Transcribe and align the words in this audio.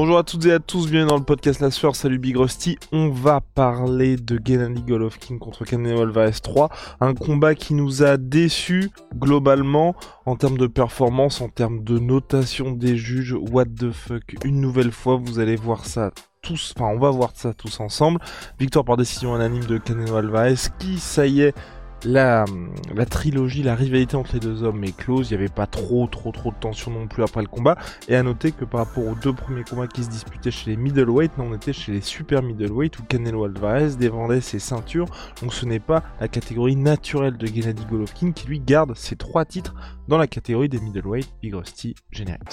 Bonjour 0.00 0.18
à 0.18 0.22
toutes 0.22 0.46
et 0.46 0.52
à 0.52 0.60
tous, 0.60 0.88
bienvenue 0.88 1.08
dans 1.08 1.16
le 1.16 1.24
podcast 1.24 1.58
La 1.58 1.72
Sueur, 1.72 1.96
salut 1.96 2.20
Big 2.20 2.36
Rusty. 2.36 2.78
On 2.92 3.08
va 3.08 3.40
parler 3.40 4.16
de 4.16 4.40
Gennady 4.42 4.82
Golovkin 4.82 5.38
contre 5.38 5.64
Canelo 5.64 6.02
Alvarez 6.02 6.38
3, 6.40 6.68
un 7.00 7.14
combat 7.14 7.56
qui 7.56 7.74
nous 7.74 8.04
a 8.04 8.16
déçus 8.16 8.92
globalement 9.16 9.96
en 10.24 10.36
termes 10.36 10.56
de 10.56 10.68
performance, 10.68 11.40
en 11.40 11.48
termes 11.48 11.82
de 11.82 11.98
notation 11.98 12.70
des 12.70 12.96
juges, 12.96 13.34
what 13.50 13.64
the 13.64 13.90
fuck, 13.90 14.36
une 14.44 14.60
nouvelle 14.60 14.92
fois, 14.92 15.16
vous 15.20 15.40
allez 15.40 15.56
voir 15.56 15.84
ça 15.84 16.12
tous, 16.42 16.74
enfin 16.76 16.92
on 16.94 17.00
va 17.00 17.10
voir 17.10 17.32
ça 17.34 17.52
tous 17.52 17.80
ensemble. 17.80 18.20
Victoire 18.60 18.84
par 18.84 18.96
décision 18.96 19.34
unanime 19.34 19.64
de 19.64 19.78
Canelo 19.78 20.14
Alvarez 20.14 20.54
qui, 20.78 21.00
ça 21.00 21.26
y 21.26 21.40
est, 21.40 21.56
la, 22.04 22.44
trilogie, 23.08 23.62
la 23.62 23.74
rivalité 23.74 24.16
entre 24.16 24.34
les 24.34 24.40
deux 24.40 24.62
hommes 24.62 24.82
est 24.84 24.96
close, 24.96 25.30
il 25.30 25.34
n'y 25.34 25.42
avait 25.42 25.52
pas 25.52 25.66
trop 25.66 26.06
trop 26.06 26.32
trop 26.32 26.50
de 26.50 26.56
tension 26.56 26.90
non 26.90 27.06
plus 27.06 27.22
après 27.22 27.42
le 27.42 27.48
combat, 27.48 27.76
et 28.08 28.16
à 28.16 28.22
noter 28.22 28.52
que 28.52 28.64
par 28.64 28.86
rapport 28.86 29.06
aux 29.06 29.14
deux 29.14 29.32
premiers 29.32 29.64
combats 29.64 29.86
qui 29.86 30.04
se 30.04 30.10
disputaient 30.10 30.50
chez 30.50 30.70
les 30.70 30.76
middleweight, 30.76 31.32
on 31.38 31.54
était 31.54 31.72
chez 31.72 31.92
les 31.92 32.00
super 32.00 32.42
middleweight 32.42 32.98
où 32.98 33.02
Canelo 33.02 33.44
Alvarez 33.44 33.96
défendait 33.98 34.40
ses 34.40 34.58
ceintures, 34.58 35.06
donc 35.42 35.52
ce 35.54 35.66
n'est 35.66 35.80
pas 35.80 36.02
la 36.20 36.28
catégorie 36.28 36.76
naturelle 36.76 37.36
de 37.36 37.46
Gennady 37.46 37.84
Golovkin 37.84 38.32
qui 38.32 38.46
lui 38.46 38.60
garde 38.60 38.94
ses 38.94 39.16
trois 39.16 39.44
titres 39.44 39.74
dans 40.08 40.18
la 40.18 40.26
catégorie 40.26 40.68
des 40.68 40.80
middleweight, 40.80 41.28
Big 41.42 41.54
Rusty 41.54 41.94
générique. 42.10 42.50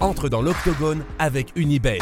Entre 0.00 0.28
dans 0.28 0.42
l'octogone 0.42 1.02
avec 1.18 1.52
Unibet. 1.56 1.98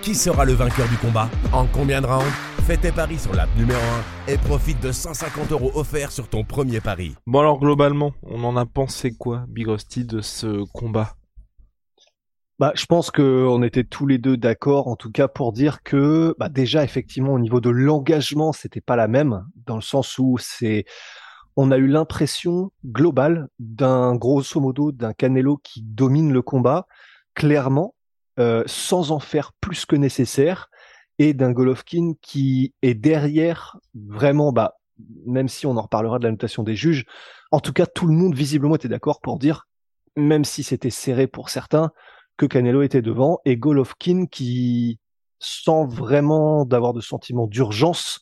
Qui 0.00 0.14
sera 0.14 0.46
le 0.46 0.54
vainqueur 0.54 0.88
du 0.88 0.96
combat 0.96 1.28
En 1.52 1.66
combien 1.66 2.00
de 2.00 2.06
rounds 2.06 2.24
Fais 2.66 2.78
tes 2.78 2.90
paris 2.90 3.18
sur 3.18 3.34
l'app 3.34 3.54
numéro 3.54 3.80
1 4.28 4.32
et 4.32 4.38
profite 4.38 4.82
de 4.82 4.92
150 4.92 5.52
euros 5.52 5.70
offerts 5.74 6.12
sur 6.12 6.28
ton 6.28 6.42
premier 6.42 6.80
pari. 6.80 7.14
Bon 7.26 7.40
alors 7.40 7.58
globalement, 7.58 8.12
on 8.22 8.44
en 8.44 8.56
a 8.56 8.64
pensé 8.64 9.12
quoi, 9.12 9.44
Big 9.48 9.68
Rusty, 9.68 10.06
de 10.06 10.22
ce 10.22 10.64
combat 10.72 11.14
bah, 12.58 12.72
je 12.74 12.86
pense 12.86 13.12
qu'on 13.12 13.62
était 13.62 13.84
tous 13.84 14.08
les 14.08 14.18
deux 14.18 14.36
d'accord, 14.36 14.88
en 14.88 14.96
tout 14.96 15.12
cas 15.12 15.28
pour 15.28 15.52
dire 15.52 15.84
que 15.84 16.34
bah, 16.40 16.48
déjà 16.48 16.82
effectivement 16.82 17.34
au 17.34 17.38
niveau 17.38 17.60
de 17.60 17.70
l'engagement, 17.70 18.52
c'était 18.52 18.80
pas 18.80 18.96
la 18.96 19.06
même, 19.06 19.46
dans 19.64 19.76
le 19.76 19.80
sens 19.80 20.18
où 20.18 20.38
c'est, 20.40 20.84
on 21.60 21.72
a 21.72 21.76
eu 21.76 21.88
l'impression 21.88 22.70
globale 22.86 23.48
d'un 23.58 24.14
grosso 24.14 24.60
modo 24.60 24.92
d'un 24.92 25.12
Canelo 25.12 25.56
qui 25.56 25.82
domine 25.82 26.32
le 26.32 26.40
combat 26.40 26.86
clairement, 27.34 27.96
euh, 28.38 28.62
sans 28.66 29.10
en 29.10 29.18
faire 29.18 29.52
plus 29.60 29.84
que 29.84 29.96
nécessaire, 29.96 30.70
et 31.18 31.34
d'un 31.34 31.50
Golovkin 31.50 32.12
qui 32.22 32.74
est 32.82 32.94
derrière 32.94 33.76
vraiment, 33.92 34.52
bah, 34.52 34.76
même 35.26 35.48
si 35.48 35.66
on 35.66 35.76
en 35.76 35.82
reparlera 35.82 36.20
de 36.20 36.24
la 36.24 36.30
notation 36.30 36.62
des 36.62 36.76
juges, 36.76 37.06
en 37.50 37.58
tout 37.58 37.72
cas 37.72 37.86
tout 37.86 38.06
le 38.06 38.14
monde 38.14 38.36
visiblement 38.36 38.76
était 38.76 38.86
d'accord 38.86 39.20
pour 39.20 39.36
dire, 39.36 39.66
même 40.14 40.44
si 40.44 40.62
c'était 40.62 40.90
serré 40.90 41.26
pour 41.26 41.50
certains 41.50 41.90
que 42.36 42.46
Canelo 42.46 42.82
était 42.82 43.02
devant 43.02 43.40
et 43.44 43.56
Golovkin 43.56 44.26
qui, 44.30 45.00
sans 45.40 45.88
vraiment 45.88 46.64
d'avoir 46.64 46.92
de 46.92 47.00
sentiment 47.00 47.48
d'urgence, 47.48 48.20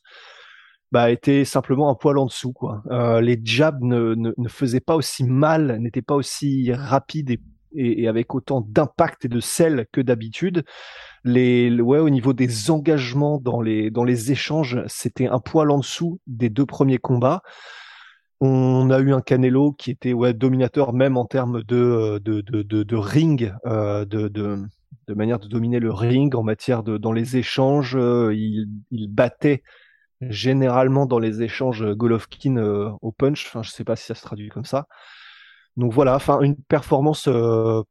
bah, 0.97 1.11
était 1.11 1.45
simplement 1.45 1.91
un 1.91 1.95
poil 1.95 2.17
en 2.17 2.25
dessous. 2.25 2.55
Quoi. 2.55 2.83
Euh, 2.91 3.21
les 3.21 3.39
jabs 3.45 3.83
ne, 3.83 4.15
ne, 4.15 4.49
faisaient 4.49 4.81
pas 4.81 4.97
aussi 4.97 5.25
mal, 5.25 5.77
n'étaient 5.79 6.01
pas 6.01 6.15
aussi 6.15 6.73
rapides 6.73 7.39
et, 7.75 8.09
avec 8.09 8.35
autant 8.35 8.63
d'impact 8.67 9.27
et 9.27 9.29
de 9.29 9.41
sel 9.41 9.89
que 9.93 10.01
d'habitude. 10.01 10.65
Les, 11.23 11.71
ouais, 11.83 11.99
au 11.99 12.09
niveau 12.09 12.33
des 12.33 12.71
engagements 12.71 13.39
dans 13.39 13.61
les, 13.61 13.91
dans 13.91 14.05
les 14.05 14.33
échanges, 14.33 14.83
c'était 14.87 15.27
un 15.27 15.39
poil 15.39 15.71
en 15.71 15.81
dessous 15.81 16.19
des 16.27 16.49
deux 16.49 16.65
premiers 16.65 16.97
combats. 16.97 17.43
On 18.41 18.89
a 18.89 18.99
eu 19.01 19.13
un 19.13 19.21
Canelo 19.21 19.73
qui 19.73 19.91
était 19.91 20.15
ouais, 20.15 20.33
dominateur 20.33 20.95
même 20.95 21.19
en 21.19 21.27
termes 21.27 21.63
de, 21.63 22.23
de, 22.25 22.41
de, 22.41 22.63
de, 22.63 22.97
ring, 22.97 23.53
euh, 23.67 24.07
de, 24.07 24.29
de, 24.29 24.65
manière 25.15 25.41
de 25.41 25.47
dominer 25.47 25.79
le 25.79 25.93
ring, 25.93 26.35
en 26.35 26.43
matière 26.43 26.83
de 26.83 26.97
dans 26.97 27.13
les 27.13 27.37
échanges. 27.37 27.97
Euh, 27.97 28.35
il, 28.35 28.71
il, 28.91 29.09
battait 29.09 29.63
généralement 30.21 31.07
dans 31.07 31.19
les 31.19 31.43
échanges 31.43 31.85
Golovkin 31.85 32.57
euh, 32.57 32.91
au 33.03 33.13
punch. 33.13 33.47
Enfin, 33.47 33.63
je 33.63 33.71
sais 33.71 33.85
pas 33.85 33.97
si 33.97 34.07
ça 34.07 34.15
se 34.15 34.23
traduit 34.23 34.49
comme 34.49 34.65
ça. 34.65 34.87
Donc 35.77 35.93
voilà, 35.93 36.15
enfin 36.17 36.41
une 36.41 36.57
performance, 36.57 37.29
euh, 37.29 37.83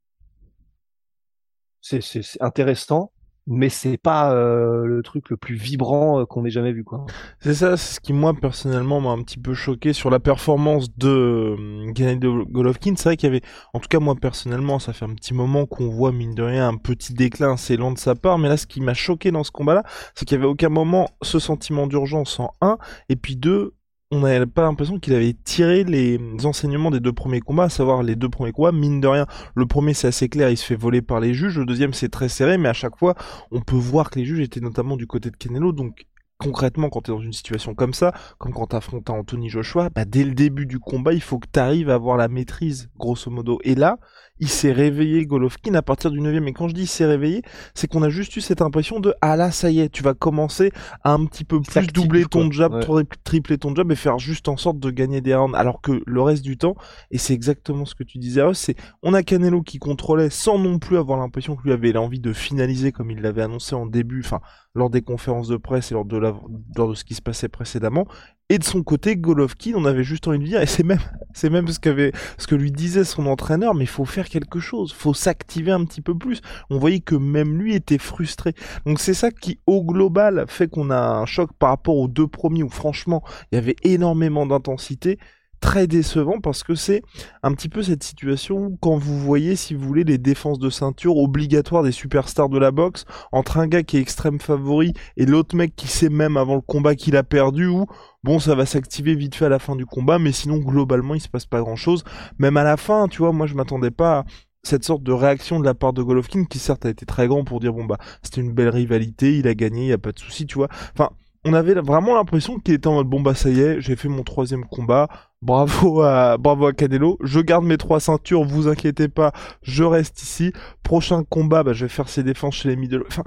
c'est 1.82 2.02
intéressant 2.42 3.12
mais 3.48 3.70
c'est 3.70 3.98
pas 3.98 4.34
euh, 4.34 4.86
le 4.86 5.04
truc 5.04 5.30
le 5.30 5.38
plus 5.38 5.56
vibrant 5.56 6.20
euh, 6.20 6.26
qu'on 6.26 6.46
ait 6.46 6.50
jamais 6.50 6.72
vu 6.72 6.84
quoi. 6.84 7.06
C'est 7.40 7.54
ça, 7.54 7.78
c'est 7.78 7.96
ce 7.96 8.00
qui 8.00 8.14
moi 8.14 8.34
personnellement 8.34 9.02
m'a 9.02 9.12
un 9.12 9.22
petit 9.22 9.38
peu 9.38 9.54
choqué 9.54 9.94
sur 9.94 10.10
la 10.10 10.20
performance 10.20 10.96
de 10.98 11.10
euh, 11.10 11.94
Gennady 11.94 12.28
Golovkin. 12.50 12.96
C'est 12.96 13.10
vrai 13.10 13.18
qu'il 13.18 13.28
y 13.28 13.32
avait, 13.32 13.44
en 13.74 13.80
tout 13.80 13.88
cas 13.88 14.00
moi 14.00 14.16
personnellement, 14.16 14.80
ça 14.80 14.94
fait 14.94 15.06
un 15.06 15.14
petit 15.14 15.34
moment 15.34 15.66
qu'on 15.66 15.90
voit 15.90 16.12
mine 16.12 16.34
de 16.34 16.44
rien 16.44 16.68
un 16.68 16.78
petit 16.78 17.14
déclin 17.14 17.54
assez 17.54 17.78
lent 17.78 17.92
de 17.92 18.00
sa 18.00 18.16
part, 18.16 18.40
mais 18.40 18.50
là 18.50 18.58
ce 18.58 18.66
qui 18.66 18.82
m'a 18.82 18.94
choqué 18.94 19.32
dans 19.32 19.44
ce 19.44 19.52
combat-là, 19.52 19.84
c'est 20.16 20.26
qu'il 20.26 20.36
y 20.36 20.40
avait 20.40 20.50
aucun 20.50 20.70
moment 20.70 21.10
ce 21.22 21.40
sentiment 21.40 21.88
d'urgence 21.88 22.40
en 22.40 22.54
un, 22.62 22.78
et 23.10 23.16
puis 23.16 23.36
deux, 23.36 23.74
on 24.12 24.20
n'avait 24.20 24.46
pas 24.46 24.62
l'impression 24.62 25.00
qu'il 25.00 25.14
avait 25.14 25.34
tiré 25.34 25.84
les 25.84 26.20
enseignements 26.44 26.92
des 26.92 27.00
deux 27.00 27.14
premiers 27.14 27.40
combats, 27.42 27.64
à 27.64 27.70
savoir 27.70 28.04
les 28.04 28.16
deux 28.16 28.30
premiers 28.30 28.52
combats, 28.52 28.72
mine 28.72 29.02
de 29.02 29.08
rien, 29.08 29.26
le 29.56 29.66
premier 29.66 29.94
c'est 29.94 30.08
assez 30.08 30.30
clair, 30.30 30.50
il 30.50 30.58
se 30.58 30.66
fait 30.66 30.76
voler 30.76 31.02
par 31.02 31.20
les 31.20 31.34
juges, 31.34 31.58
le 31.58 31.66
deuxième 31.66 31.94
c'est 31.94 32.10
très 32.10 32.30
serré, 32.30 32.58
mais 32.58 32.70
à 32.70 32.74
chaque 32.74 32.98
fois 32.98 33.16
on 33.52 33.62
peut 33.62 33.76
voir 33.76 34.10
que 34.10 34.20
les 34.20 34.26
juges 34.26 34.42
étaient 34.42 34.60
notamment 34.60 34.96
du 34.96 35.08
côté 35.08 35.32
de 35.32 35.38
Canelo, 35.38 35.72
donc 35.72 36.06
concrètement 36.38 36.90
quand 36.90 37.02
tu 37.02 37.12
es 37.12 37.14
dans 37.14 37.22
une 37.22 37.34
situation 37.34 37.74
comme 37.74 37.94
ça, 37.94 38.14
comme 38.38 38.54
quand 38.54 38.68
tu 38.68 38.76
affrontes 38.76 39.10
Anthony 39.10 39.50
Joshua, 39.50 39.90
bah 39.90 40.06
dès 40.06 40.24
le 40.24 40.36
début 40.36 40.68
du 40.68 40.80
combat 40.80 41.14
il 41.14 41.22
faut 41.22 41.40
que 41.40 41.48
tu 41.52 41.60
arrives 41.60 41.90
à 41.90 41.96
avoir 41.96 42.18
la 42.18 42.28
maîtrise, 42.28 42.90
grosso 42.98 43.32
modo, 43.32 43.60
et 43.64 43.74
là, 43.74 43.98
il 44.40 44.50
s'est 44.50 44.72
réveillé 44.72 45.26
Golovkin 45.26 45.74
à 45.76 45.82
partir 45.82 46.12
du 46.12 46.20
9 46.20 46.48
et 46.48 46.54
quand 46.54 46.68
je 46.68 46.74
dis 46.74 46.84
il 46.84 46.88
s'est 46.88 47.06
réveillé, 47.06 47.42
c'est 47.74 47.88
qu'on 47.88 48.04
a 48.04 48.10
juste 48.10 48.36
eu 48.36 48.42
cette 48.42 48.62
impression 48.62 49.00
de 49.00 49.14
ah 49.22 49.36
là 49.36 49.52
ça 49.52 49.70
y 49.72 49.80
est, 49.80 49.90
tu 49.90 50.04
vas 50.04 50.14
commencer 50.14 50.72
à 51.04 51.14
un 51.14 51.26
petit 51.26 51.46
peu 51.46 51.62
plus 51.62 51.88
doubler 51.88 52.26
ton 52.26 52.52
jab, 52.52 52.74
ouais. 52.90 53.04
tripler 53.24 53.58
ton 53.58 53.74
jab 53.74 53.92
et 53.92 53.96
faire 53.96 54.20
juste 54.20 54.48
en 54.50 54.58
sorte 54.58 54.80
de 54.80 54.90
gagner 54.90 55.22
des 55.22 55.34
rounds. 55.36 55.56
Alors 55.58 55.82
que 55.82 56.02
le 56.06 56.22
reste 56.22 56.44
du 56.44 56.58
temps 56.58 56.76
et 57.12 57.18
c'est 57.18 57.34
exactement 57.34 57.86
ce 57.86 57.96
que 57.96 58.04
tu 58.04 58.18
disais 58.18 58.42
c'est 58.54 58.76
on 59.02 59.14
a 59.14 59.24
Canelo 59.24 59.62
qui 59.62 59.80
contrôlait 59.80 60.30
sans 60.30 60.60
non 60.60 60.80
plus 60.80 60.98
avoir 60.98 61.20
l'impression 61.20 61.56
que 61.56 61.64
lui 61.64 61.72
avait 61.72 61.94
l'envie 61.94 62.20
de 62.20 62.34
finaliser 62.34 62.92
comme 62.92 63.12
il 63.12 63.22
l'avait 63.22 63.42
annoncé 63.42 63.76
en 63.76 63.86
début, 63.86 64.22
enfin 64.24 64.42
lors 64.74 64.90
des 64.90 65.02
conférences 65.02 65.48
de 65.48 65.56
presse 65.56 65.92
et 65.92 65.94
lors 65.94 66.04
de, 66.04 66.18
la, 66.18 66.36
lors 66.76 66.90
de 66.90 66.96
ce 66.96 67.06
qui 67.06 67.16
se 67.16 67.22
passait 67.22 67.48
précédemment 67.48 68.06
et 68.50 68.60
de 68.60 68.64
son 68.64 68.84
côté, 68.84 69.18
Golovkin, 69.18 69.74
on 69.76 69.86
avait 69.86 70.04
juste 70.04 70.28
envie 70.28 70.38
de 70.38 70.44
dire, 70.44 70.62
et 70.62 70.68
c'est 70.68 70.84
même, 70.84 71.00
c'est 71.34 71.50
même 71.50 71.68
ce 71.68 71.80
que 71.80 72.56
lui 72.56 72.72
disait 72.72 73.04
son 73.04 73.26
entraîneur, 73.26 73.74
mais 73.74 73.86
il 73.86 73.88
faut 73.88 74.06
faire 74.06 74.30
quelque 74.30 74.60
chose, 74.60 74.94
faut 74.94 75.16
s'activer 75.16 75.72
un 75.72 75.84
petit 75.84 76.02
peu 76.02 76.16
plus. 76.16 76.42
On 76.70 76.78
voyait 76.78 77.00
que 77.00 77.16
même 77.16 77.58
lui 77.58 77.74
était 77.74 77.98
frustré. 77.98 78.54
Donc 78.86 79.00
c'est 79.00 79.16
ça 79.16 79.32
qui, 79.32 79.60
au 79.66 79.84
global, 79.84 80.46
fait 80.48 80.68
qu'on 80.68 80.92
a 80.92 81.00
un 81.00 81.26
choc 81.26 81.52
par 81.58 81.70
rapport 81.70 81.98
aux 81.98 82.08
deux 82.08 82.28
premiers 82.28 82.64
où 82.64 82.70
franchement, 82.70 83.24
il 83.52 83.56
y 83.56 83.58
avait 83.58 83.76
énormément 83.84 84.46
d'intensité 84.46 85.18
très 85.60 85.88
décevant 85.88 86.40
parce 86.40 86.64
que 86.64 86.76
c'est 86.76 87.02
un 87.44 87.54
petit 87.54 87.70
peu 87.70 87.84
cette 87.84 88.04
situation 88.04 88.58
où 88.58 88.78
quand 88.80 88.98
vous 88.98 89.20
voyez, 89.20 89.56
si 89.56 89.74
vous 89.74 89.86
voulez, 89.86 90.04
les 90.04 90.18
défenses 90.18 90.60
de 90.60 90.70
ceinture 90.70 91.18
obligatoires 91.18 91.84
des 91.84 91.92
superstars 91.92 92.50
de 92.50 92.60
la 92.60 92.72
boxe 92.72 93.06
entre 93.32 93.58
un 93.58 93.68
gars 93.68 93.84
qui 93.84 93.98
est 93.98 94.02
extrême 94.02 94.40
favori 94.40 94.94
et 95.18 95.26
l'autre 95.26 95.56
mec 95.56 95.76
qui 95.76 95.88
sait 95.88 96.10
même 96.10 96.38
avant 96.38 96.56
le 96.56 96.62
combat 96.62 96.96
qu'il 96.96 97.16
a 97.16 97.24
perdu 97.24 97.68
ou 97.68 97.86
bon 98.24 98.40
ça 98.40 98.56
va 98.56 98.66
s'activer 98.66 99.16
vite 99.16 99.36
fait 99.36 99.46
à 99.46 99.50
la 99.50 99.60
fin 99.60 99.76
du 99.76 99.86
combat 99.86 100.20
mais 100.20 100.32
sinon 100.32 100.58
globalement 100.58 101.16
il 101.16 101.22
se 101.22 101.30
passe 101.30 101.46
pas 101.46 101.60
grand 101.60 101.76
chose 101.76 102.04
même 102.40 102.58
à 102.58 102.64
la 102.64 102.78
fin 102.78 103.08
tu 103.08 103.20
vois 103.20 103.32
moi 103.32 103.48
je 103.48 103.54
m'attendais 103.54 103.92
pas 103.92 104.20
à 104.20 104.26
cette 104.64 104.84
sorte 104.84 105.04
de 105.04 105.12
réaction 105.12 105.60
de 105.60 105.66
la 105.66 105.76
part 105.76 105.94
de 105.94 106.02
Golovkin 106.02 106.46
qui 106.46 106.60
certes 106.60 106.86
a 106.86 106.90
été 106.90 107.06
très 107.06 107.28
grand 107.28 107.44
pour 107.44 107.60
dire 107.60 107.74
bon 107.74 107.86
bah 107.86 107.98
c'était 108.24 108.42
une 108.42 108.54
belle 108.54 108.70
rivalité 108.70 109.38
il 109.38 109.48
a 109.48 109.54
gagné 109.54 109.84
il 109.84 109.90
y 109.90 109.94
a 109.94 109.98
pas 109.98 110.12
de 110.12 110.20
souci 110.20 110.46
tu 110.46 110.56
vois. 110.56 110.70
Enfin 110.94 111.12
on 111.46 111.54
avait 111.54 111.76
vraiment 111.76 112.16
l'impression 112.16 112.60
qu'il 112.60 112.74
était 112.74 112.88
en 112.88 112.96
mode 112.96 113.08
bon 113.08 113.22
bah 113.22 113.36
ça 113.36 113.50
y 113.50 113.60
est, 113.62 113.80
j'ai 113.82 113.96
fait 113.96 114.10
mon 114.10 114.24
troisième 114.24 114.66
combat, 114.66 115.08
bravo 115.42 116.02
à 116.02 116.38
bravo 116.38 116.68
à 116.68 116.74
Canelo, 116.74 117.18
je 117.22 117.40
garde 117.40 117.66
mes 117.66 117.78
trois 117.78 118.00
ceintures, 118.00 118.44
vous 118.44 118.68
inquiétez 118.68 119.08
pas, 119.08 119.32
je 119.62 119.84
reste 119.84 120.22
ici. 120.24 120.52
Prochain 120.84 121.24
combat, 121.24 121.64
bah 121.64 121.74
je 121.74 121.86
vais 121.86 121.90
faire 121.90 122.10
ses 122.10 122.24
défenses 122.24 122.56
chez 122.56 122.70
les 122.70 122.76
middle. 122.76 123.04
Enfin, 123.08 123.24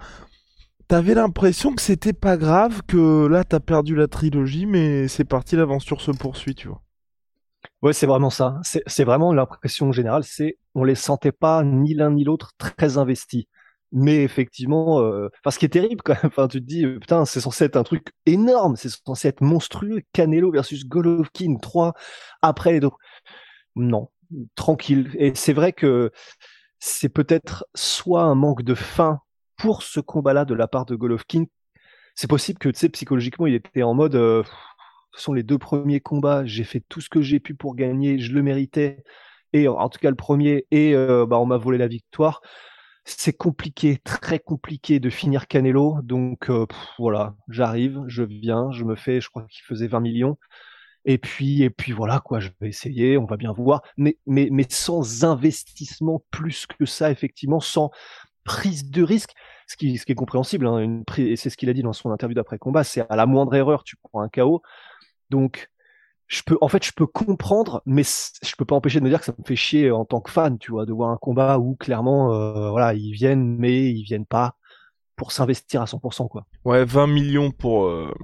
T'avais 0.89 1.15
l'impression 1.15 1.75
que 1.75 1.83
c'était 1.83 2.15
pas 2.15 2.37
grave, 2.39 2.83
que 2.87 3.27
là 3.27 3.45
t'as 3.45 3.61
perdu 3.61 3.95
la 3.95 4.09
trilogie, 4.09 4.65
mais 4.67 5.07
c'est 5.07 5.25
parti, 5.25 5.55
l'aventure 5.55 6.01
se 6.01 6.11
poursuit, 6.11 6.55
tu 6.55 6.69
vois. 6.69 6.83
Ouais, 7.83 7.93
c'est 7.93 8.07
vraiment 8.07 8.31
ça. 8.31 8.61
C'est 8.63 9.05
vraiment 9.05 9.33
l'impression 9.33 9.93
générale, 9.93 10.25
c'est 10.25 10.59
on 10.75 10.85
les 10.85 10.95
sentait 10.95 11.33
pas 11.33 11.63
ni 11.63 11.95
l'un 11.95 12.11
ni 12.13 12.25
l'autre 12.25 12.53
très 12.59 12.99
investis. 12.99 13.45
Mais 13.93 14.23
effectivement, 14.23 15.01
euh, 15.01 15.31
ce 15.49 15.59
qui 15.59 15.65
est 15.65 15.71
terrible 15.71 16.03
quand 16.03 16.15
même, 16.23 16.27
enfin, 16.27 16.49
tu 16.49 16.61
te 16.61 16.67
dis, 16.67 16.85
euh, 16.85 16.99
putain, 16.99 17.25
c'est 17.25 17.41
censé 17.41 17.65
être 17.65 17.77
un 17.77 17.85
truc 17.85 18.13
énorme, 18.27 18.77
c'est 18.77 18.91
censé 18.91 19.29
être 19.29 19.41
monstrueux. 19.41 20.03
Canelo 20.13 20.51
versus 20.51 20.87
Golovkin 20.87 21.57
3 21.61 21.95
après 22.43 22.73
les 22.73 22.81
deux. 22.81 22.91
Non, 23.77 24.11
tranquille. 24.57 25.11
Et 25.19 25.35
c'est 25.35 25.53
vrai 25.53 25.73
que 25.73 26.11
c'est 26.81 27.09
peut-être 27.09 27.67
soit 27.75 28.23
un 28.23 28.35
manque 28.35 28.63
de 28.63 28.75
fin 28.75 29.21
pour 29.57 29.83
ce 29.83 30.01
combat-là 30.01 30.45
de 30.45 30.55
la 30.55 30.69
part 30.69 30.87
de 30.87 30.95
Golovkin. 30.95 31.45
C'est 32.15 32.29
possible 32.29 32.59
que, 32.59 32.69
tu 32.69 32.79
sais, 32.79 32.89
psychologiquement, 32.89 33.47
il 33.47 33.55
était 33.55 33.83
en 33.83 33.95
mode, 33.95 34.17
euh, 34.17 34.43
ce 35.15 35.23
sont 35.23 35.33
les 35.33 35.43
deux 35.43 35.59
premiers 35.59 36.01
combats, 36.01 36.45
j'ai 36.45 36.65
fait 36.65 36.83
tout 36.89 37.01
ce 37.01 37.09
que 37.09 37.23
j'ai 37.23 37.41
pu 37.41 37.55
pour 37.55 37.75
gagner, 37.77 38.19
je 38.19 38.33
le 38.33 38.43
méritais. 38.43 39.03
Et 39.53 39.67
en 39.67 39.89
tout 39.89 39.99
cas, 39.99 40.11
le 40.11 40.17
premier, 40.17 40.67
et 40.71 40.95
euh, 40.95 41.27
bah, 41.27 41.39
on 41.39 41.47
m'a 41.47 41.57
volé 41.57 41.79
la 41.79 41.89
victoire. 41.89 42.43
C'est 43.11 43.33
compliqué, 43.33 43.97
très 44.05 44.39
compliqué 44.39 45.01
de 45.01 45.09
finir 45.09 45.49
Canelo. 45.49 46.03
Donc 46.03 46.51
euh, 46.51 46.67
voilà, 46.99 47.35
j'arrive, 47.49 48.03
je 48.07 48.23
viens, 48.23 48.71
je 48.71 48.85
me 48.85 48.97
fais, 48.97 49.21
je 49.23 49.31
crois 49.31 49.47
qu'il 49.49 49.65
faisait 49.65 49.87
20 49.87 50.01
millions. 50.01 50.37
Et 51.07 51.17
puis, 51.17 51.63
et 51.63 51.71
puis 51.71 51.93
voilà, 51.93 52.21
quoi, 52.21 52.39
je 52.39 52.51
vais 52.61 52.69
essayer, 52.69 53.17
on 53.17 53.25
va 53.25 53.39
bien 53.39 53.53
voir. 53.53 53.83
Mais, 53.97 54.19
mais, 54.27 54.49
mais 54.53 54.67
sans 54.69 55.25
investissement 55.25 56.23
plus 56.31 56.67
que 56.67 56.85
ça, 56.85 57.11
effectivement, 57.11 57.61
sans 57.61 57.91
prise 58.45 58.91
de 58.91 59.03
risque, 59.03 59.33
ce 59.67 59.77
qui, 59.77 59.95
est 59.95 60.15
compréhensible, 60.15 60.67
hein, 60.67 61.03
et 61.17 61.37
c'est 61.37 61.49
ce 61.49 61.57
qu'il 61.57 61.71
a 61.71 61.73
dit 61.73 61.83
dans 61.83 61.95
son 61.95 62.11
interview 62.11 62.35
d'après 62.35 62.59
combat, 62.59 62.85
c'est 62.85 63.07
à 63.09 63.17
la 63.17 63.25
moindre 63.25 63.55
erreur, 63.55 63.85
tu 63.85 63.97
prends 63.97 64.21
un 64.21 64.29
KO. 64.29 64.63
Donc, 65.31 65.71
je 66.29 66.43
peux, 66.43 66.59
en 66.61 66.69
fait, 66.69 66.85
je 66.85 66.93
peux 66.93 67.07
comprendre, 67.07 67.83
mais 67.87 68.03
je 68.05 68.55
peux 68.57 68.67
pas 68.67 68.77
empêcher 68.77 69.01
de 69.01 69.05
me 69.05 69.09
dire 69.11 69.19
que 69.19 69.25
ça 69.25 69.35
me 69.37 69.45
fait 69.45 69.57
chier 69.57 69.91
en 69.91 70.05
tant 70.05 70.21
que 70.21 70.31
fan, 70.31 70.59
tu 70.59 70.71
vois, 70.71 70.85
de 70.85 70.93
voir 70.93 71.11
un 71.11 71.17
combat 71.17 71.59
où 71.59 71.75
clairement, 71.75 72.35
euh, 72.35 72.71
voilà, 72.71 72.95
ils 72.95 73.13
viennent, 73.13 73.57
mais 73.59 73.91
ils 73.91 74.03
viennent 74.03 74.27
pas 74.27 74.55
pour 75.17 75.33
s'investir 75.33 75.83
à 75.83 75.87
100%, 75.87 76.29
quoi. 76.29 76.47
Ouais, 76.65 76.85
20 76.85 77.09
millions 77.09 77.51
pour, 77.51 77.87
euh, 77.87 78.15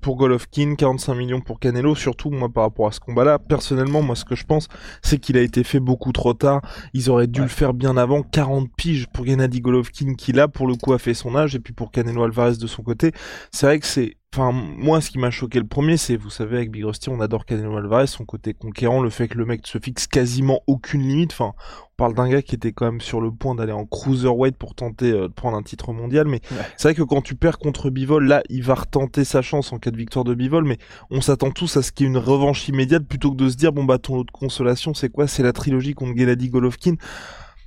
pour 0.00 0.16
Golovkin, 0.16 0.74
45 0.74 1.14
millions 1.14 1.40
pour 1.40 1.60
Canelo, 1.60 1.94
surtout 1.94 2.30
moi 2.30 2.48
par 2.48 2.64
rapport 2.64 2.88
à 2.88 2.92
ce 2.92 3.00
combat-là. 3.00 3.38
Personnellement, 3.38 4.02
moi 4.02 4.16
ce 4.16 4.24
que 4.24 4.34
je 4.34 4.44
pense, 4.44 4.68
c'est 5.00 5.18
qu'il 5.18 5.36
a 5.36 5.40
été 5.40 5.64
fait 5.64 5.80
beaucoup 5.80 6.12
trop 6.12 6.34
tard. 6.34 6.60
Ils 6.92 7.08
auraient 7.08 7.28
dû 7.28 7.40
le 7.40 7.48
faire 7.48 7.72
bien 7.72 7.96
avant. 7.96 8.22
40 8.22 8.68
piges 8.76 9.06
pour 9.06 9.24
Gennady 9.24 9.60
Golovkin 9.60 10.14
qui 10.14 10.32
là 10.32 10.48
pour 10.48 10.66
le 10.66 10.74
coup 10.74 10.92
a 10.92 10.98
fait 10.98 11.14
son 11.14 11.36
âge 11.36 11.54
et 11.54 11.60
puis 11.60 11.72
pour 11.72 11.92
Canelo 11.92 12.24
Alvarez 12.24 12.56
de 12.56 12.66
son 12.66 12.82
côté. 12.82 13.12
C'est 13.52 13.66
vrai 13.66 13.78
que 13.78 13.86
c'est 13.86 14.16
Enfin, 14.36 14.50
moi, 14.50 15.00
ce 15.00 15.12
qui 15.12 15.18
m'a 15.20 15.30
choqué 15.30 15.60
le 15.60 15.64
premier, 15.64 15.96
c'est, 15.96 16.16
vous 16.16 16.28
savez, 16.28 16.56
avec 16.56 16.72
Big 16.72 16.84
Rusty, 16.84 17.08
on 17.08 17.20
adore 17.20 17.46
Canelo 17.46 17.76
Alvarez, 17.76 18.08
son 18.08 18.24
côté 18.24 18.52
conquérant, 18.52 19.00
le 19.00 19.08
fait 19.08 19.28
que 19.28 19.38
le 19.38 19.44
mec 19.44 19.64
se 19.64 19.78
fixe 19.78 20.08
quasiment 20.08 20.60
aucune 20.66 21.02
limite. 21.02 21.30
Enfin, 21.30 21.54
on 21.84 21.94
parle 21.96 22.14
d'un 22.14 22.28
gars 22.28 22.42
qui 22.42 22.56
était 22.56 22.72
quand 22.72 22.86
même 22.86 23.00
sur 23.00 23.20
le 23.20 23.30
point 23.30 23.54
d'aller 23.54 23.70
en 23.70 23.86
cruiserweight 23.86 24.56
pour 24.56 24.74
tenter 24.74 25.12
euh, 25.12 25.28
de 25.28 25.32
prendre 25.32 25.56
un 25.56 25.62
titre 25.62 25.92
mondial. 25.92 26.26
Mais 26.26 26.40
c'est 26.76 26.88
vrai 26.88 26.94
que 26.96 27.04
quand 27.04 27.22
tu 27.22 27.36
perds 27.36 27.60
contre 27.60 27.90
Bivol, 27.90 28.26
là, 28.26 28.42
il 28.48 28.64
va 28.64 28.74
retenter 28.74 29.22
sa 29.22 29.40
chance 29.40 29.72
en 29.72 29.78
cas 29.78 29.92
de 29.92 29.96
victoire 29.96 30.24
de 30.24 30.34
Bivol. 30.34 30.64
Mais 30.64 30.78
on 31.10 31.20
s'attend 31.20 31.52
tous 31.52 31.76
à 31.76 31.82
ce 31.82 31.92
qu'il 31.92 32.06
y 32.06 32.08
ait 32.08 32.10
une 32.10 32.18
revanche 32.18 32.66
immédiate 32.66 33.04
plutôt 33.04 33.30
que 33.30 33.36
de 33.36 33.48
se 33.48 33.54
dire, 33.54 33.70
bon, 33.70 33.84
bah, 33.84 33.98
ton 33.98 34.16
autre 34.16 34.32
consolation, 34.32 34.94
c'est 34.94 35.10
quoi? 35.10 35.28
C'est 35.28 35.44
la 35.44 35.52
trilogie 35.52 35.94
contre 35.94 36.18
Gennady 36.18 36.48
Golovkin 36.48 36.96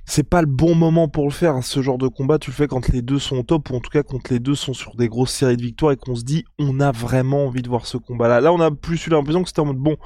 c'est 0.08 0.28
pas 0.28 0.40
le 0.40 0.46
bon 0.46 0.74
moment 0.74 1.06
pour 1.06 1.24
le 1.24 1.30
faire. 1.30 1.62
Ce 1.62 1.82
genre 1.82 1.98
de 1.98 2.08
combat, 2.08 2.38
tu 2.38 2.50
le 2.50 2.54
fais 2.54 2.66
quand 2.66 2.88
les 2.88 3.02
deux 3.02 3.18
sont 3.18 3.36
au 3.36 3.42
top, 3.42 3.68
ou 3.70 3.76
en 3.76 3.80
tout 3.80 3.90
cas 3.90 4.02
quand 4.02 4.30
les 4.30 4.40
deux 4.40 4.54
sont 4.54 4.72
sur 4.72 4.96
des 4.96 5.06
grosses 5.06 5.32
séries 5.32 5.58
de 5.58 5.62
victoires 5.62 5.92
et 5.92 5.96
qu'on 5.96 6.16
se 6.16 6.24
dit, 6.24 6.44
on 6.58 6.80
a 6.80 6.92
vraiment 6.92 7.44
envie 7.44 7.60
de 7.60 7.68
voir 7.68 7.84
ce 7.84 7.98
combat-là. 7.98 8.40
Là, 8.40 8.52
on 8.52 8.60
a 8.60 8.70
plus 8.70 9.06
eu 9.06 9.10
l'impression 9.10 9.42
que 9.42 9.48
c'était 9.48 9.60
en 9.60 9.66
mode, 9.66 9.76
bon, 9.76 9.96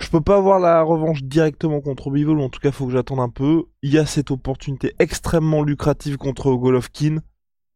je 0.00 0.08
peux 0.08 0.22
pas 0.22 0.36
avoir 0.36 0.58
la 0.60 0.82
revanche 0.82 1.22
directement 1.22 1.82
contre 1.82 2.10
Bivol, 2.10 2.38
ou 2.38 2.42
en 2.42 2.48
tout 2.48 2.58
cas, 2.58 2.72
faut 2.72 2.86
que 2.86 2.92
j'attende 2.92 3.20
un 3.20 3.28
peu. 3.28 3.64
Il 3.82 3.92
y 3.92 3.98
a 3.98 4.06
cette 4.06 4.30
opportunité 4.30 4.94
extrêmement 4.98 5.62
lucrative 5.62 6.16
contre 6.16 6.50
Golovkin. 6.54 7.18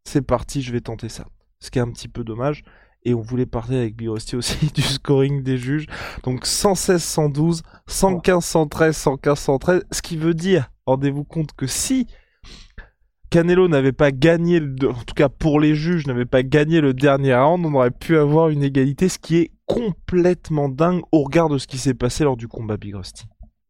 C'est 0.04 0.22
parti, 0.22 0.62
je 0.62 0.72
vais 0.72 0.80
tenter 0.80 1.10
ça. 1.10 1.26
Ce 1.60 1.70
qui 1.70 1.78
est 1.78 1.82
un 1.82 1.90
petit 1.90 2.08
peu 2.08 2.24
dommage. 2.24 2.64
Et 3.04 3.12
on 3.12 3.20
voulait 3.20 3.46
parler 3.46 3.76
avec 3.76 3.94
Birosti 3.94 4.36
aussi 4.36 4.66
du 4.74 4.82
scoring 4.82 5.42
des 5.42 5.58
juges. 5.58 5.86
Donc 6.22 6.46
116, 6.46 7.02
112, 7.02 7.62
115, 7.86 8.44
113, 8.44 8.96
115, 8.96 9.38
113. 9.38 9.84
Ce 9.92 10.02
qui 10.02 10.16
veut 10.16 10.34
dire 10.34 10.70
rendez-vous 10.88 11.24
compte 11.24 11.52
que 11.52 11.66
si 11.66 12.06
Canelo 13.30 13.68
n'avait 13.68 13.92
pas 13.92 14.10
gagné, 14.10 14.60
en 14.60 15.04
tout 15.04 15.14
cas 15.14 15.28
pour 15.28 15.60
les 15.60 15.74
juges, 15.74 16.06
n'avait 16.06 16.24
pas 16.24 16.42
gagné 16.42 16.80
le 16.80 16.94
dernier 16.94 17.34
round, 17.34 17.64
on 17.66 17.74
aurait 17.74 17.90
pu 17.90 18.16
avoir 18.16 18.48
une 18.48 18.62
égalité, 18.62 19.08
ce 19.08 19.18
qui 19.18 19.36
est 19.36 19.50
complètement 19.66 20.70
dingue 20.70 21.02
au 21.12 21.22
regard 21.24 21.50
de 21.50 21.58
ce 21.58 21.66
qui 21.66 21.76
s'est 21.76 21.94
passé 21.94 22.24
lors 22.24 22.38
du 22.38 22.48
combat 22.48 22.78
Big 22.78 22.94
Rusty. 22.94 23.26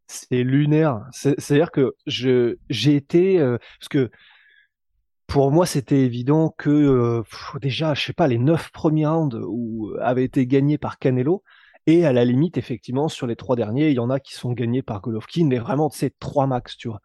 C'est 0.07 0.45
lunaire. 0.45 1.01
C'est-à-dire 1.13 1.73
que 1.73 1.95
j'ai 2.07 2.57
été 2.95 3.41
euh, 3.41 3.59
parce 3.81 3.89
que 3.89 4.11
pour 5.27 5.51
moi 5.51 5.67
c'était 5.67 6.01
évident 6.01 6.55
que 6.57 6.71
euh, 6.71 7.23
déjà 7.61 7.93
je 7.95 8.07
sais 8.07 8.13
pas 8.15 8.29
les 8.29 8.39
neuf 8.39 8.71
premiers 8.71 9.07
rounds 9.07 9.39
où, 9.47 9.91
avaient 10.01 10.25
été 10.25 10.47
gagnés 10.47 10.79
par 10.79 10.99
Canelo 10.99 11.43
et 11.89 12.05
à 12.05 12.13
la 12.13 12.27
limite, 12.27 12.59
effectivement, 12.59 13.09
sur 13.09 13.27
les 13.27 13.35
trois 13.35 13.57
derniers, 13.57 13.89
il 13.89 13.95
y 13.95 13.99
en 13.99 14.11
a 14.11 14.21
qui 14.21 14.35
sont 14.35 14.53
gagnés 14.53 14.83
par 14.83 15.01
Golovkin, 15.01 15.47
mais 15.47 15.59
vraiment, 15.59 15.89
c'est 15.89 16.19
trois 16.19 16.47
max, 16.47 16.77
tu 16.77 16.89
vois. 16.89 17.01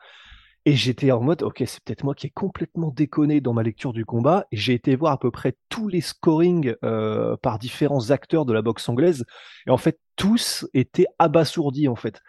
Et 0.66 0.76
j'étais 0.76 1.10
en 1.12 1.22
mode, 1.22 1.42
ok, 1.42 1.64
c'est 1.66 1.82
peut-être 1.86 2.04
moi 2.04 2.14
qui 2.14 2.28
ai 2.28 2.30
complètement 2.30 2.92
déconné 2.92 3.40
dans 3.40 3.54
ma 3.54 3.64
lecture 3.64 3.94
du 3.94 4.04
combat. 4.04 4.46
J'ai 4.52 4.74
été 4.74 4.98
voir 4.98 5.14
à 5.14 5.18
peu 5.18 5.32
près 5.32 5.56
tous 5.70 5.88
les 5.88 6.02
scorings 6.02 6.76
euh, 6.84 7.38
par 7.38 7.60
différents 7.60 8.12
acteurs 8.12 8.44
de 8.44 8.52
la 8.52 8.62
boxe 8.62 8.90
anglaise. 8.90 9.24
Et 9.68 9.72
en 9.72 9.78
fait, 9.78 10.00
tous 10.18 10.68
étaient 10.74 11.08
abasourdis, 11.18 11.88
en 11.88 11.96
fait. 11.96 12.20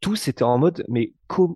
Tous 0.00 0.26
étaient 0.26 0.42
en 0.42 0.58
mode, 0.58 0.84
mais 0.88 1.12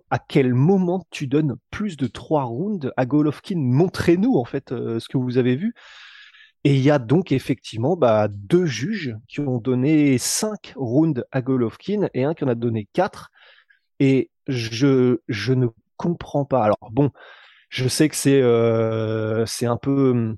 à 0.09 0.19
quel 0.19 0.53
moment 0.53 1.05
tu 1.11 1.27
donnes 1.27 1.57
plus 1.69 1.97
de 1.97 2.07
trois 2.07 2.43
rounds 2.43 2.93
à 2.95 3.05
Golovkin? 3.05 3.57
Montrez-nous, 3.57 4.35
en 4.35 4.45
fait, 4.45 4.71
euh, 4.71 5.01
ce 5.01 5.09
que 5.09 5.17
vous 5.17 5.37
avez 5.37 5.57
vu. 5.57 5.73
Et 6.65 6.73
il 6.73 6.81
y 6.81 6.89
a 6.89 6.97
donc 6.97 7.31
effectivement 7.31 7.95
bah, 7.95 8.27
deux 8.27 8.65
juges 8.65 9.15
qui 9.27 9.39
ont 9.39 9.59
donné 9.59 10.17
cinq 10.17 10.73
rounds 10.75 11.23
à 11.31 11.43
Golovkin 11.43 12.09
et 12.15 12.23
un 12.23 12.33
qui 12.33 12.43
en 12.43 12.47
a 12.47 12.55
donné 12.55 12.89
quatre. 12.91 13.29
Et 13.99 14.31
je, 14.47 15.19
ne 15.53 15.67
comprends 15.95 16.43
pas. 16.43 16.63
Alors 16.63 16.89
bon, 16.91 17.11
je 17.69 17.87
sais 17.87 18.09
que 18.09 18.15
c'est 18.15 18.41
euh, 18.41 19.45
c'est 19.45 19.67
un 19.67 19.77
peu 19.77 20.09
hum, 20.09 20.37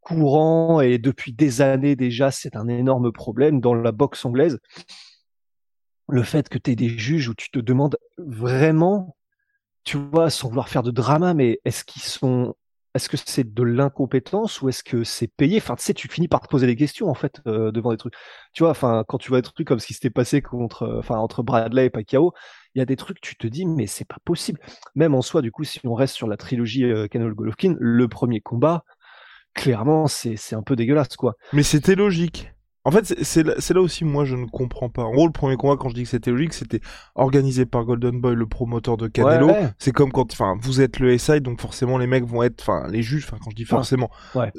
courant 0.00 0.80
et 0.80 0.96
depuis 0.96 1.34
des 1.34 1.60
années 1.60 1.94
déjà, 1.94 2.30
c'est 2.30 2.56
un 2.56 2.66
énorme 2.66 3.12
problème 3.12 3.60
dans 3.60 3.74
la 3.74 3.92
boxe 3.92 4.24
anglaise. 4.24 4.58
Le 6.08 6.22
fait 6.22 6.48
que 6.48 6.56
tu 6.56 6.70
aies 6.70 6.76
des 6.76 6.88
juges 6.88 7.28
où 7.28 7.34
tu 7.34 7.50
te 7.50 7.58
demandes 7.58 7.98
vraiment, 8.16 9.14
tu 9.84 9.98
vois, 9.98 10.30
sans 10.30 10.48
vouloir 10.48 10.70
faire 10.70 10.82
de 10.82 10.90
drama, 10.90 11.34
mais 11.34 11.60
est-ce 11.66 11.84
qu'ils 11.84 12.00
sont 12.00 12.54
est-ce 12.98 13.08
que 13.08 13.16
c'est 13.16 13.54
de 13.54 13.62
l'incompétence 13.62 14.60
ou 14.60 14.68
est-ce 14.68 14.82
que 14.82 15.04
c'est 15.04 15.28
payé? 15.28 15.58
Enfin, 15.58 15.76
tu 15.76 15.84
sais, 15.84 15.94
tu 15.94 16.08
finis 16.08 16.26
par 16.26 16.40
te 16.40 16.48
poser 16.48 16.66
des 16.66 16.74
questions 16.74 17.08
en 17.08 17.14
fait 17.14 17.40
euh, 17.46 17.70
devant 17.70 17.92
des 17.92 17.96
trucs. 17.96 18.14
Tu 18.52 18.64
vois, 18.64 18.70
enfin, 18.70 19.04
quand 19.06 19.18
tu 19.18 19.28
vois 19.28 19.38
des 19.40 19.48
trucs 19.48 19.66
comme 19.66 19.78
ce 19.78 19.86
qui 19.86 19.94
s'était 19.94 20.10
passé 20.10 20.42
contre, 20.42 20.82
euh, 20.82 20.98
enfin, 20.98 21.16
entre 21.16 21.44
Bradley 21.44 21.86
et 21.86 21.90
Pacquiao, 21.90 22.32
il 22.74 22.80
y 22.80 22.82
a 22.82 22.84
des 22.84 22.96
trucs, 22.96 23.20
tu 23.20 23.36
te 23.36 23.46
dis, 23.46 23.66
mais 23.66 23.86
c'est 23.86 24.04
pas 24.04 24.18
possible. 24.24 24.58
Même 24.96 25.14
en 25.14 25.22
soi, 25.22 25.42
du 25.42 25.52
coup, 25.52 25.62
si 25.62 25.80
on 25.86 25.94
reste 25.94 26.14
sur 26.14 26.26
la 26.26 26.36
trilogie 26.36 26.84
euh, 26.84 27.06
Golovkin, 27.08 27.76
le 27.78 28.08
premier 28.08 28.40
combat, 28.40 28.84
clairement, 29.54 30.08
c'est 30.08 30.54
un 30.54 30.62
peu 30.62 30.74
dégueulasse, 30.74 31.16
quoi. 31.16 31.34
Mais 31.52 31.62
c'était 31.62 31.94
logique. 31.94 32.52
En 32.88 32.90
fait, 32.90 33.22
c'est 33.22 33.44
là, 33.44 33.80
aussi, 33.82 34.06
moi, 34.06 34.24
je 34.24 34.34
ne 34.34 34.46
comprends 34.46 34.88
pas. 34.88 35.02
En 35.02 35.12
gros, 35.12 35.26
le 35.26 35.32
premier 35.32 35.56
combat, 35.56 35.76
quand 35.76 35.90
je 35.90 35.94
dis 35.94 36.04
que 36.04 36.08
c'était 36.08 36.30
logique, 36.30 36.54
c'était 36.54 36.80
organisé 37.16 37.66
par 37.66 37.84
Golden 37.84 38.18
Boy, 38.18 38.34
le 38.34 38.46
promoteur 38.46 38.96
de 38.96 39.08
Canelo. 39.08 39.48
C'est 39.78 39.92
comme 39.92 40.10
quand, 40.10 40.32
enfin, 40.32 40.56
vous 40.62 40.80
êtes 40.80 40.98
le 40.98 41.18
SI, 41.18 41.42
donc 41.42 41.60
forcément, 41.60 41.98
les 41.98 42.06
mecs 42.06 42.24
vont 42.24 42.42
être, 42.42 42.62
enfin, 42.62 42.86
les 42.88 43.02
juges, 43.02 43.26
enfin, 43.28 43.36
quand 43.44 43.50
je 43.50 43.56
dis 43.56 43.66
forcément, 43.66 44.10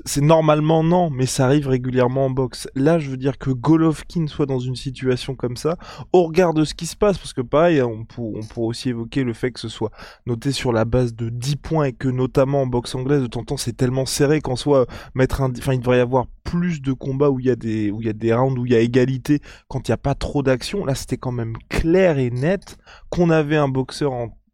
c'est 0.05 0.21
normalement 0.21 0.83
non, 0.83 1.09
mais 1.09 1.25
ça 1.25 1.45
arrive 1.45 1.67
régulièrement 1.67 2.27
en 2.27 2.29
boxe. 2.29 2.67
Là, 2.75 2.99
je 2.99 3.09
veux 3.09 3.17
dire 3.17 3.39
que 3.39 3.49
Golovkin 3.49 4.27
soit 4.27 4.45
dans 4.45 4.59
une 4.59 4.75
situation 4.75 5.33
comme 5.33 5.57
ça, 5.57 5.77
au 6.13 6.25
regard 6.25 6.53
de 6.53 6.65
ce 6.65 6.75
qui 6.75 6.85
se 6.85 6.95
passe, 6.95 7.17
parce 7.17 7.33
que 7.33 7.41
pareil, 7.41 7.81
on, 7.81 8.05
on 8.19 8.43
pourrait 8.43 8.67
aussi 8.67 8.89
évoquer 8.89 9.23
le 9.23 9.33
fait 9.33 9.51
que 9.51 9.59
ce 9.59 9.69
soit 9.69 9.89
noté 10.27 10.51
sur 10.51 10.71
la 10.71 10.85
base 10.85 11.15
de 11.15 11.29
10 11.29 11.55
points 11.55 11.85
et 11.85 11.93
que 11.93 12.07
notamment 12.07 12.61
en 12.61 12.67
boxe 12.67 12.93
anglaise, 12.93 13.23
de 13.23 13.27
temps 13.27 13.39
en 13.39 13.45
temps, 13.45 13.57
c'est 13.57 13.75
tellement 13.75 14.05
serré 14.05 14.39
qu'en 14.39 14.55
soit 14.55 14.85
mettre 15.15 15.41
un, 15.41 15.49
enfin, 15.57 15.73
il 15.73 15.79
devrait 15.79 15.97
y 15.97 16.01
avoir 16.01 16.27
plus 16.49 16.81
de 16.81 16.93
combats 16.93 17.29
où 17.29 17.39
il 17.39 17.45
y 17.45 17.51
a 17.51 17.55
des, 17.55 17.91
où 17.91 18.01
il 18.01 18.07
y 18.07 18.09
a 18.09 18.13
des 18.13 18.33
rounds 18.33 18.59
où 18.59 18.65
il 18.65 18.71
y 18.71 18.75
a 18.75 18.79
égalité 18.79 19.39
quand 19.67 19.87
il 19.87 19.91
n'y 19.91 19.93
a 19.93 19.97
pas 19.97 20.15
trop 20.15 20.41
d'action. 20.41 20.83
Là, 20.83 20.95
c'était 20.95 21.17
quand 21.17 21.31
même 21.31 21.55
clair 21.69 22.17
et 22.17 22.31
net 22.31 22.77
qu'on 23.09 23.29
avait 23.29 23.55
un 23.55 23.67
boxeur 23.67 24.13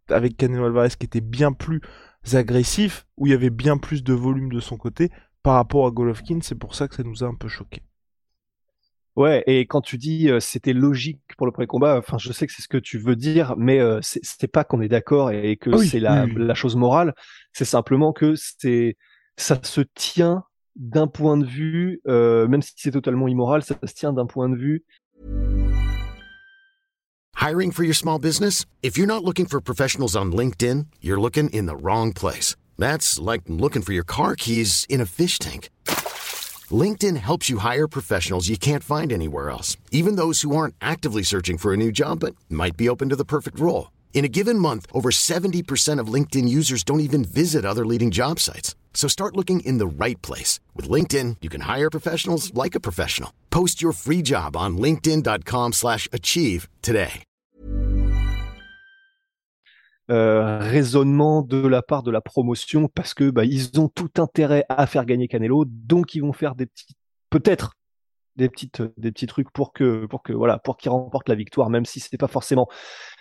avec 0.09 0.35
Canelo 0.35 0.65
Alvarez 0.65 0.89
qui 0.99 1.05
était 1.05 1.21
bien 1.21 1.53
plus 1.53 1.81
agressif, 2.33 3.05
où 3.17 3.27
il 3.27 3.31
y 3.31 3.33
avait 3.33 3.49
bien 3.49 3.77
plus 3.77 4.03
de 4.03 4.13
volume 4.13 4.51
de 4.51 4.59
son 4.59 4.77
côté 4.77 5.09
par 5.41 5.53
rapport 5.53 5.87
à 5.87 5.91
Golovkin. 5.91 6.39
C'est 6.41 6.59
pour 6.59 6.75
ça 6.75 6.87
que 6.89 6.95
ça 6.95 7.03
nous 7.03 7.23
a 7.23 7.27
un 7.27 7.35
peu 7.35 7.47
choqué. 7.47 7.81
Ouais, 9.15 9.43
et 9.47 9.65
quand 9.65 9.79
tu 9.79 9.97
dis 9.97 10.29
euh, 10.29 10.41
c'était 10.41 10.73
logique 10.73 11.21
pour 11.37 11.45
le 11.45 11.53
premier 11.53 11.67
combat, 11.67 11.97
enfin 11.97 12.17
je 12.17 12.33
sais 12.33 12.45
que 12.45 12.51
c'est 12.51 12.61
ce 12.61 12.67
que 12.67 12.77
tu 12.77 12.97
veux 12.97 13.15
dire, 13.15 13.55
mais 13.57 13.79
euh, 13.79 13.99
c'était 14.01 14.49
pas 14.49 14.65
qu'on 14.65 14.81
est 14.81 14.89
d'accord 14.89 15.31
et 15.31 15.55
que 15.55 15.77
c'est 15.77 16.01
la, 16.01 16.25
la, 16.25 16.53
chose 16.53 16.75
morale, 16.75 17.15
c'est 17.53 17.63
simplement 17.63 18.11
que 18.11 18.33
c'est 18.35 18.97
ça 19.37 19.57
se 19.63 19.79
tient 19.79 20.43
d'un 20.75 21.07
point 21.07 21.37
de 21.37 21.45
vue, 21.45 22.01
euh, 22.07 22.47
même 22.47 22.61
si 22.61 22.73
c'est 22.75 22.91
totalement 22.91 23.27
immoral, 23.27 23.63
ça 23.63 23.75
se 23.83 23.93
tient 23.93 24.13
d'un 24.13 24.25
point 24.25 24.49
de 24.49 24.55
vue. 24.55 24.83
Hiring 27.35 27.71
for 27.71 27.83
your 27.83 27.93
small 27.93 28.17
business? 28.17 28.65
If 28.81 28.97
you're 28.97 29.07
not 29.07 29.23
looking 29.23 29.45
for 29.45 29.61
professionals 29.61 30.15
on 30.15 30.31
LinkedIn, 30.31 30.87
you're 31.01 31.19
looking 31.19 31.49
in 31.51 31.67
the 31.67 31.75
wrong 31.75 32.11
place. 32.11 32.55
That's 32.77 33.19
like 33.19 33.43
looking 33.47 33.83
for 33.83 33.93
your 33.93 34.05
car 34.05 34.35
keys 34.35 34.85
in 34.89 34.99
a 34.99 35.05
fish 35.05 35.37
tank. 35.37 35.69
LinkedIn 36.71 37.17
helps 37.17 37.49
you 37.49 37.59
hire 37.59 37.87
professionals 37.87 38.49
you 38.49 38.57
can't 38.57 38.83
find 38.83 39.11
anywhere 39.13 39.51
else, 39.51 39.77
even 39.91 40.15
those 40.15 40.41
who 40.41 40.55
aren't 40.55 40.73
actively 40.81 41.21
searching 41.21 41.59
for 41.59 41.73
a 41.73 41.77
new 41.77 41.91
job 41.91 42.21
but 42.21 42.35
might 42.49 42.75
be 42.75 42.89
open 42.89 43.09
to 43.09 43.15
the 43.15 43.25
perfect 43.25 43.59
role. 43.59 43.91
In 44.13 44.25
a 44.25 44.29
given 44.29 44.57
month, 44.57 44.87
over 44.91 45.11
70% 45.11 45.99
of 45.99 46.07
LinkedIn 46.07 46.49
users 46.49 46.83
don't 46.83 47.01
even 47.01 47.23
visit 47.23 47.65
other 47.65 47.85
leading 47.85 48.09
job 48.09 48.39
sites. 48.39 48.75
So 48.95 49.07
start 49.07 49.35
looking 49.35 49.59
in 49.59 49.77
the 49.77 49.85
right 49.85 50.19
place. 50.23 50.59
With 50.73 50.89
LinkedIn, 50.89 51.35
you 51.41 51.49
can 51.49 51.61
hire 51.61 51.91
professionals 51.91 52.51
like 52.55 52.73
a 52.73 52.79
professional. 52.79 53.29
Post 53.51 53.83
your 53.83 53.93
free 53.93 54.23
job 54.23 54.55
on 54.55 54.77
linkedin.com 54.79 55.73
slash 55.73 56.07
achieve 56.11 56.67
today. 56.81 57.23
Euh, 60.11 60.59
raisonnement 60.59 61.41
de 61.41 61.67
la 61.67 61.81
part 61.81 62.03
de 62.03 62.11
la 62.11 62.21
promotion 62.21 62.87
parce 62.87 63.15
que 63.15 63.31
bah, 63.31 63.43
ils 63.43 63.79
ont 63.79 63.87
tout 63.87 64.11
intérêt 64.19 64.63
à 64.69 64.85
faire 64.85 65.03
gagner 65.03 65.27
Canelo, 65.27 65.65
donc 65.65 66.13
ils 66.13 66.19
vont 66.19 66.31
faire 66.31 66.53
des 66.53 66.67
petits, 66.67 66.93
peut-être 67.31 67.71
des 68.35 68.47
petites, 68.47 68.83
des 68.97 69.11
petits 69.11 69.25
trucs 69.25 69.49
pour 69.49 69.73
que, 69.73 70.05
pour 70.05 70.21
que 70.21 70.31
voilà, 70.31 70.59
pour 70.59 70.77
qu'il 70.77 70.91
remporte 70.91 71.27
la 71.27 71.33
victoire, 71.33 71.71
même 71.71 71.85
si 71.85 71.99
c'était 71.99 72.17
pas 72.17 72.27
forcément 72.27 72.67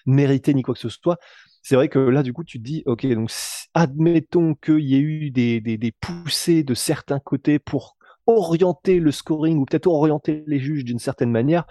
mérité 0.04 0.52
ni 0.52 0.60
quoi 0.60 0.74
que 0.74 0.80
ce 0.80 0.90
soit. 0.90 1.16
C'est 1.64 1.76
vrai 1.76 1.88
que 1.88 1.98
là, 1.98 2.22
du 2.22 2.34
coup, 2.34 2.44
tu 2.44 2.58
te 2.58 2.62
dis, 2.62 2.82
ok, 2.84 3.06
donc 3.14 3.30
admettons 3.72 4.54
qu'il 4.54 4.80
y 4.80 4.96
ait 4.96 5.00
eu 5.00 5.30
des, 5.30 5.94
poussées 5.98 6.62
de 6.62 6.74
certains 6.74 7.18
côtés 7.18 7.58
pour 7.58 7.96
orienter 8.26 9.00
le 9.00 9.10
scoring 9.10 9.58
ou 9.58 9.64
peut-être 9.64 9.86
orienter 9.86 10.44
les 10.46 10.60
juges 10.60 10.84
d'une 10.84 10.98
certaine 10.98 11.30
manière. 11.30 11.64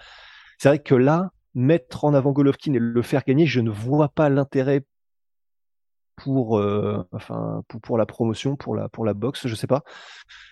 C'est 0.58 0.68
vrai 0.68 0.80
que 0.80 0.96
là, 0.96 1.30
mettre 1.54 2.04
en 2.04 2.12
avant 2.12 2.32
Golovkin 2.32 2.72
et 2.72 2.80
le 2.80 3.02
faire 3.02 3.22
gagner, 3.24 3.46
je 3.46 3.60
ne 3.60 3.70
vois 3.70 4.08
pas 4.08 4.28
l'intérêt 4.28 4.84
pour, 6.16 6.58
euh, 6.58 7.06
enfin, 7.12 7.62
pour, 7.68 7.96
la 7.96 8.04
promotion, 8.04 8.56
pour 8.56 8.74
la, 8.74 8.88
pour 8.88 9.04
la 9.04 9.14
boxe, 9.14 9.46
je 9.46 9.54
sais 9.54 9.68
pas. 9.68 9.84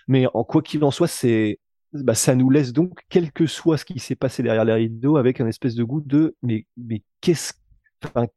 Mais 0.07 0.25
en 0.33 0.45
quoi 0.45 0.61
qu'il 0.61 0.85
en 0.85 0.91
soit, 0.91 1.07
c'est, 1.07 1.59
bah, 1.91 2.15
ça 2.15 2.33
nous 2.35 2.49
laisse 2.49 2.71
donc, 2.71 3.01
quel 3.09 3.33
que 3.33 3.45
soit 3.45 3.77
ce 3.77 3.83
qui 3.83 3.99
s'est 3.99 4.15
passé 4.15 4.41
derrière 4.41 4.63
les 4.63 4.73
rideaux, 4.73 5.17
avec 5.17 5.41
un 5.41 5.47
espèce 5.47 5.75
de 5.75 5.83
goût 5.83 5.99
de, 5.99 6.37
mais, 6.41 6.65
mais 6.77 7.03
qu'est-ce, 7.19 7.53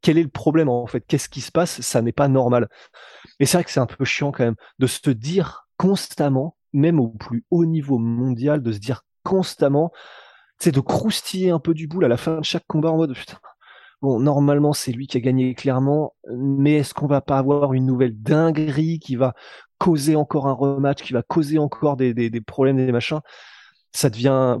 quel 0.01 0.17
est 0.17 0.23
le 0.23 0.29
problème 0.29 0.69
en 0.69 0.87
fait? 0.87 1.01
Qu'est-ce 1.01 1.29
qui 1.29 1.41
se 1.41 1.51
passe? 1.51 1.81
Ça 1.81 2.01
n'est 2.01 2.11
pas 2.11 2.27
normal. 2.27 2.69
Et 3.39 3.45
c'est 3.45 3.57
vrai 3.57 3.63
que 3.63 3.71
c'est 3.71 3.79
un 3.79 3.85
peu 3.85 4.05
chiant 4.05 4.31
quand 4.31 4.43
même 4.43 4.55
de 4.79 4.87
se 4.87 5.09
dire 5.09 5.67
constamment, 5.77 6.55
même 6.73 6.99
au 6.99 7.09
plus 7.09 7.45
haut 7.51 7.65
niveau 7.65 7.97
mondial, 7.97 8.61
de 8.61 8.71
se 8.71 8.79
dire 8.79 9.03
constamment, 9.23 9.91
c'est 10.59 10.71
de 10.71 10.79
croustiller 10.79 11.51
un 11.51 11.59
peu 11.59 11.73
du 11.73 11.87
boule 11.87 12.05
à 12.05 12.07
la 12.07 12.17
fin 12.17 12.39
de 12.39 12.45
chaque 12.45 12.65
combat 12.67 12.91
en 12.91 12.97
mode 12.97 13.13
putain, 13.13 13.37
Bon, 14.01 14.19
normalement, 14.19 14.73
c'est 14.73 14.91
lui 14.91 15.07
qui 15.07 15.17
a 15.17 15.19
gagné 15.19 15.55
clairement, 15.55 16.13
mais 16.29 16.75
est-ce 16.75 16.93
qu'on 16.93 17.07
va 17.07 17.21
pas 17.21 17.39
avoir 17.39 17.73
une 17.73 17.87
nouvelle 17.87 18.21
dinguerie 18.21 18.99
qui 18.99 19.15
va 19.15 19.33
causer 19.79 20.15
encore 20.15 20.47
un 20.47 20.53
rematch, 20.53 21.01
qui 21.01 21.13
va 21.13 21.23
causer 21.23 21.57
encore 21.57 21.97
des, 21.97 22.13
des, 22.13 22.29
des 22.29 22.41
problèmes, 22.41 22.77
des 22.77 22.91
machins? 22.91 23.21
Ça 23.93 24.11
devient. 24.11 24.59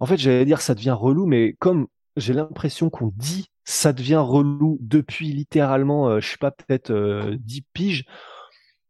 En 0.00 0.06
fait, 0.06 0.18
j'allais 0.18 0.44
dire 0.44 0.60
ça 0.60 0.74
devient 0.74 0.90
relou, 0.90 1.24
mais 1.24 1.54
comme 1.58 1.86
j'ai 2.16 2.34
l'impression 2.34 2.90
qu'on 2.90 3.10
dit 3.16 3.50
ça 3.66 3.92
devient 3.92 4.22
relou 4.24 4.78
depuis 4.80 5.32
littéralement, 5.32 6.08
euh, 6.08 6.20
je 6.20 6.30
sais 6.30 6.38
pas, 6.38 6.52
peut-être 6.52 6.90
euh, 6.90 7.36
10 7.40 7.62
piges. 7.72 8.04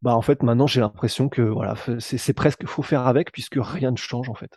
Bah 0.02 0.14
en 0.14 0.20
fait, 0.22 0.42
maintenant, 0.42 0.66
j'ai 0.66 0.80
l'impression 0.80 1.28
que 1.28 1.40
voilà, 1.40 1.74
c'est 1.98 2.32
presque 2.34 2.66
faut 2.66 2.82
faire 2.82 3.06
avec 3.06 3.32
puisque 3.32 3.58
rien 3.58 3.90
ne 3.90 3.96
change 3.96 4.28
en 4.28 4.34
fait. 4.34 4.52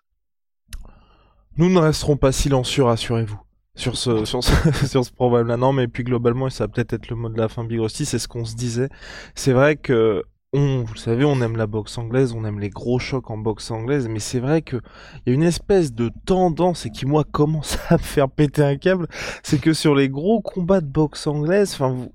Nous 1.57 1.69
ne 1.69 1.79
resterons 1.79 2.17
pas 2.17 2.33
silencieux, 2.33 2.83
rassurez-vous 2.83 3.39
sur 3.75 3.97
ce, 3.97 4.25
sur 4.25 4.43
ce, 4.43 4.85
sur 4.85 5.05
ce 5.05 5.11
problème-là. 5.11 5.55
Non, 5.55 5.71
mais 5.71 5.87
puis 5.87 6.03
globalement, 6.03 6.47
et 6.47 6.51
ça 6.51 6.65
va 6.65 6.67
peut-être 6.67 6.93
être 6.93 7.09
le 7.09 7.15
mot 7.15 7.29
de 7.29 7.37
la 7.37 7.47
fin, 7.47 7.63
Big 7.63 7.79
c'est 7.87 8.19
ce 8.19 8.27
qu'on 8.27 8.43
se 8.43 8.55
disait. 8.55 8.89
C'est 9.35 9.53
vrai 9.53 9.77
que 9.77 10.23
on, 10.53 10.83
vous 10.83 10.93
le 10.93 10.99
savez, 10.99 11.25
on 11.25 11.41
aime 11.41 11.57
la 11.57 11.67
boxe 11.67 11.97
anglaise, 11.97 12.33
on 12.33 12.43
aime 12.43 12.59
les 12.59 12.69
gros 12.69 12.97
chocs 12.97 13.29
en 13.29 13.37
boxe 13.37 13.69
anglaise, 13.69 14.07
mais 14.07 14.19
c'est 14.19 14.39
vrai 14.39 14.61
que 14.61 14.77
il 15.25 15.29
y 15.29 15.31
a 15.31 15.33
une 15.33 15.43
espèce 15.43 15.93
de 15.93 16.11
tendance 16.25 16.85
et 16.85 16.89
qui 16.89 17.05
moi 17.05 17.23
commence 17.23 17.77
à 17.89 17.93
me 17.93 17.99
faire 17.99 18.29
péter 18.29 18.63
un 18.63 18.77
câble, 18.77 19.07
c'est 19.43 19.61
que 19.61 19.73
sur 19.73 19.93
les 19.93 20.09
gros 20.09 20.41
combats 20.41 20.81
de 20.81 20.87
boxe 20.87 21.27
anglaise, 21.27 21.73
enfin 21.73 21.89
vous 21.89 22.11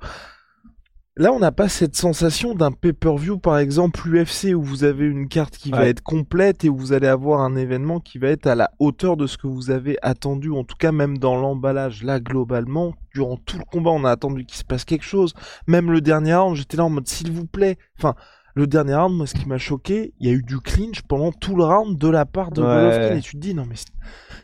Là, 1.16 1.33
on 1.33 1.38
n'a 1.38 1.52
pas 1.52 1.68
cette 1.68 1.94
sensation 1.94 2.56
d'un 2.56 2.73
pay-per-view, 2.73 3.38
par 3.38 3.59
exemple, 3.59 4.00
UFC, 4.09 4.52
où 4.52 4.61
vous 4.61 4.83
avez 4.83 5.04
une 5.04 5.28
carte 5.28 5.56
qui 5.56 5.71
va 5.71 5.87
être 5.87 6.02
complète 6.02 6.64
et 6.64 6.68
où 6.68 6.76
vous 6.76 6.92
allez 6.92 7.06
avoir 7.06 7.42
un 7.42 7.54
événement 7.54 8.00
qui 8.00 8.18
va 8.18 8.30
être 8.30 8.49
à 8.49 8.56
la 8.56 8.73
hauteur 8.80 9.16
de 9.16 9.28
ce 9.28 9.38
que 9.38 9.47
vous 9.47 9.71
avez 9.71 9.97
attendu, 10.02 10.50
en 10.50 10.64
tout 10.64 10.75
cas 10.76 10.90
même 10.90 11.18
dans 11.18 11.37
l'emballage. 11.37 12.02
Là, 12.02 12.18
globalement, 12.18 12.94
durant 13.14 13.37
tout 13.37 13.59
le 13.59 13.64
combat, 13.64 13.92
on 13.92 14.02
a 14.02 14.11
attendu 14.11 14.44
qu'il 14.44 14.59
se 14.59 14.64
passe 14.64 14.85
quelque 14.85 15.04
chose. 15.04 15.35
Même 15.68 15.92
le 15.92 16.00
dernier 16.00 16.35
round, 16.35 16.56
j'étais 16.56 16.78
là 16.78 16.85
en 16.85 16.90
mode, 16.90 17.06
s'il 17.06 17.30
vous 17.30 17.47
plaît. 17.47 17.78
Enfin, 17.97 18.16
le 18.54 18.68
dernier 18.68 18.94
round, 18.94 19.16
moi, 19.16 19.26
ce 19.26 19.34
qui 19.34 19.49
m'a 19.49 19.58
choqué, 19.58 20.14
il 20.20 20.28
y 20.28 20.30
a 20.30 20.32
eu 20.32 20.42
du 20.42 20.58
clinch 20.61 21.02
pendant 21.02 21.32
tout 21.32 21.56
le 21.56 21.64
round 21.64 21.99
de 21.99 22.08
la 22.08 22.25
part 22.25 22.52
de 22.52 22.62
Golovkin. 22.62 23.16
Et 23.16 23.20
tu 23.20 23.32
te 23.32 23.38
dis, 23.38 23.52
non, 23.52 23.66
mais 23.66 23.75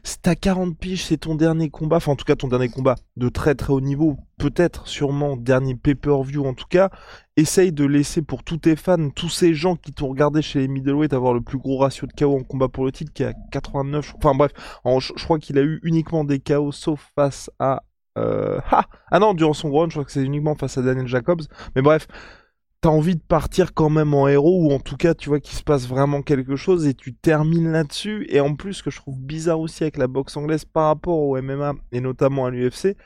c'est 0.03 0.27
à 0.27 0.35
40 0.35 0.77
piges, 0.77 1.05
c'est 1.05 1.19
ton 1.19 1.37
dernier 1.37 1.71
combat. 1.71 1.97
Enfin, 1.97 2.13
en 2.13 2.17
tout 2.17 2.25
cas, 2.25 2.35
ton 2.35 2.49
dernier 2.49 2.69
combat 2.69 2.97
de 3.17 3.29
très 3.29 3.55
très 3.55 3.73
haut 3.73 3.81
niveau. 3.81 4.17
Peut-être, 4.37 4.89
sûrement, 4.89 5.37
dernier 5.37 5.75
pay-per-view 5.75 6.45
en 6.47 6.55
tout 6.55 6.67
cas. 6.69 6.91
Essaye 7.37 7.73
de 7.73 7.85
laisser 7.85 8.23
pour 8.23 8.43
tous 8.43 8.57
tes 8.57 8.75
fans, 8.75 9.11
tous 9.11 9.29
ces 9.29 9.55
gens 9.55 9.77
qui 9.77 9.93
t'ont 9.93 10.09
regardé 10.09 10.43
chez 10.43 10.61
les 10.61 10.69
middleweight 10.69 11.13
avoir 11.13 11.35
le 11.35 11.41
plus 11.41 11.59
gros 11.59 11.79
ratio 11.79 12.07
de 12.07 12.13
KO 12.13 12.37
en 12.37 12.43
combat 12.43 12.69
pour 12.69 12.85
le 12.85 12.93
titre 12.93 13.13
qui 13.13 13.23
est 13.23 13.27
à 13.27 13.35
89. 13.53 14.15
Enfin 14.17 14.35
bref, 14.35 14.53
je, 14.85 15.25
crois 15.25 15.39
qu'il 15.39 15.59
a 15.59 15.63
eu 15.63 15.79
uniquement 15.85 16.25
des 16.25 16.41
KO 16.41 16.73
sauf 16.73 17.13
face 17.15 17.51
à 17.59 17.83
euh... 18.19 18.61
Ah, 18.71 18.87
ah 19.11 19.19
non, 19.19 19.35
durant 19.35 19.53
son 19.53 19.71
round, 19.71 19.91
je 19.91 19.97
crois 19.97 20.05
que 20.05 20.13
c'est 20.13 20.23
uniquement 20.23 20.55
face 20.55 20.79
à 20.79 20.83
Daniel 20.83 21.07
Jacobs. 21.07 21.43
Mais 21.77 21.83
bref, 21.83 22.07
t'as 22.81 22.89
envie 22.89 23.17
de 23.17 23.23
partir 23.23 23.75
quand 23.75 23.91
même 23.91 24.15
en 24.15 24.27
héros 24.29 24.65
ou 24.65 24.73
en 24.73 24.79
tout 24.81 24.97
cas 24.97 25.15
tu 25.15 25.29
vois 25.29 25.41
qu'il 25.41 25.57
se 25.57 25.63
passe 25.63 25.87
vraiment 25.87 26.23
quelque 26.23 26.57
chose 26.57 26.87
et 26.87 26.95
tu 26.95 27.15
termines 27.15 27.71
là-dessus. 27.71 28.27
Et 28.31 28.41
en 28.41 28.55
plus 28.55 28.75
ce 28.75 28.83
que 28.83 28.91
je 28.91 28.97
trouve 28.97 29.21
bizarre 29.21 29.61
aussi 29.61 29.83
avec 29.85 29.99
la 29.99 30.07
boxe 30.07 30.37
anglaise 30.37 30.65
par 30.65 30.87
rapport 30.87 31.19
au 31.19 31.41
MMA 31.41 31.75
et 31.93 32.01
notamment 32.01 32.47
à 32.47 32.51
l'UFC 32.51 32.97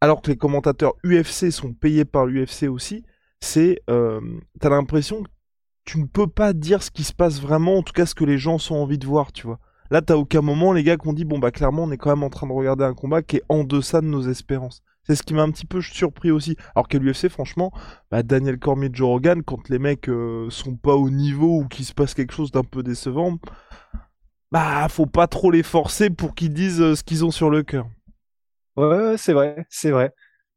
alors 0.00 0.22
que 0.22 0.30
les 0.30 0.36
commentateurs 0.36 0.94
UFC 1.04 1.50
sont 1.50 1.72
payés 1.72 2.04
par 2.04 2.26
l'UFC 2.26 2.64
aussi 2.68 3.04
c'est 3.40 3.82
euh, 3.90 4.20
t'as 4.60 4.70
l'impression 4.70 5.22
que 5.22 5.28
tu 5.84 5.98
ne 5.98 6.06
peux 6.06 6.28
pas 6.28 6.52
dire 6.52 6.82
ce 6.82 6.90
qui 6.90 7.04
se 7.04 7.12
passe 7.12 7.40
vraiment 7.40 7.78
en 7.78 7.82
tout 7.82 7.92
cas 7.92 8.06
ce 8.06 8.14
que 8.14 8.24
les 8.24 8.38
gens 8.38 8.56
ont 8.70 8.82
envie 8.82 8.98
de 8.98 9.06
voir 9.06 9.32
tu 9.32 9.46
vois. 9.46 9.58
Là 9.90 10.00
t'as 10.00 10.14
aucun 10.14 10.42
moment 10.42 10.72
les 10.72 10.84
gars 10.84 10.96
qui 10.96 11.08
ont 11.08 11.12
dit 11.12 11.24
bon 11.24 11.38
bah 11.38 11.50
clairement 11.50 11.84
on 11.84 11.90
est 11.90 11.98
quand 11.98 12.10
même 12.10 12.22
en 12.22 12.30
train 12.30 12.46
de 12.46 12.52
regarder 12.52 12.84
un 12.84 12.94
combat 12.94 13.22
qui 13.22 13.36
est 13.38 13.44
en 13.48 13.64
deçà 13.64 14.00
de 14.00 14.06
nos 14.06 14.22
espérances 14.22 14.82
c'est 15.06 15.14
ce 15.14 15.22
qui 15.22 15.34
m'a 15.34 15.42
un 15.42 15.50
petit 15.50 15.66
peu 15.66 15.80
surpris 15.80 16.30
aussi. 16.30 16.56
Alors 16.74 16.88
qu'à 16.88 16.98
l'UFC, 16.98 17.28
franchement, 17.28 17.72
bah, 18.10 18.22
Daniel 18.22 18.58
Cormier, 18.58 18.90
Joe 18.92 19.08
Rogan, 19.08 19.42
quand 19.42 19.68
les 19.68 19.78
mecs 19.78 20.08
euh, 20.08 20.48
sont 20.50 20.76
pas 20.76 20.94
au 20.94 21.10
niveau 21.10 21.60
ou 21.60 21.68
qu'il 21.68 21.84
se 21.84 21.94
passe 21.94 22.14
quelque 22.14 22.32
chose 22.32 22.50
d'un 22.50 22.64
peu 22.64 22.82
décevant, 22.82 23.38
bah 24.50 24.86
faut 24.88 25.06
pas 25.06 25.26
trop 25.26 25.50
les 25.50 25.62
forcer 25.62 26.10
pour 26.10 26.34
qu'ils 26.34 26.52
disent 26.52 26.80
euh, 26.80 26.94
ce 26.94 27.02
qu'ils 27.02 27.24
ont 27.24 27.30
sur 27.30 27.50
le 27.50 27.62
cœur. 27.62 27.86
Ouais, 28.76 29.16
c'est 29.16 29.32
vrai, 29.32 29.66
c'est 29.68 29.90
vrai. 29.90 30.12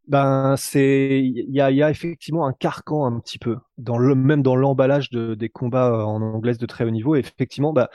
Ben 0.08 0.56
c'est, 0.58 1.20
il 1.22 1.54
y 1.54 1.60
a, 1.60 1.89
effectivement 1.89 2.48
un 2.48 2.54
carcan 2.54 3.06
un 3.06 3.20
petit 3.20 3.38
peu 3.39 3.58
dans 3.77 3.98
le 3.98 4.16
même 4.16 4.42
dans 4.42 4.56
l'emballage 4.56 5.10
de, 5.10 5.36
des 5.36 5.50
combats 5.50 5.89
euh, 5.89 6.04
en 6.04 6.22
anglaise 6.22 6.58
de 6.58 6.66
très 6.66 6.86
haut 6.86 6.92
niveau. 6.92 7.16
Et 7.16 7.20
effectivement, 7.20 7.74
bah 7.74 7.89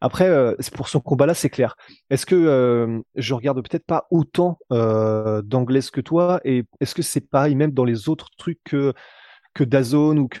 après, 0.00 0.28
euh, 0.28 0.54
pour 0.74 0.88
son 0.88 1.00
combat-là, 1.00 1.34
c'est 1.34 1.50
clair. 1.50 1.76
Est-ce 2.10 2.26
que 2.26 2.34
euh, 2.34 3.00
je 3.14 3.34
regarde 3.34 3.60
peut-être 3.66 3.86
pas 3.86 4.06
autant 4.10 4.58
euh, 4.72 5.42
d'anglaise 5.42 5.90
que 5.90 6.00
toi 6.00 6.40
Et 6.44 6.64
est-ce 6.80 6.94
que 6.94 7.02
c'est 7.02 7.28
pareil 7.28 7.54
même 7.54 7.72
dans 7.72 7.84
les 7.84 8.08
autres 8.08 8.28
trucs 8.36 8.60
que, 8.64 8.92
que 9.54 9.64
Dazone 9.64 10.18
ou 10.18 10.28
que, 10.28 10.40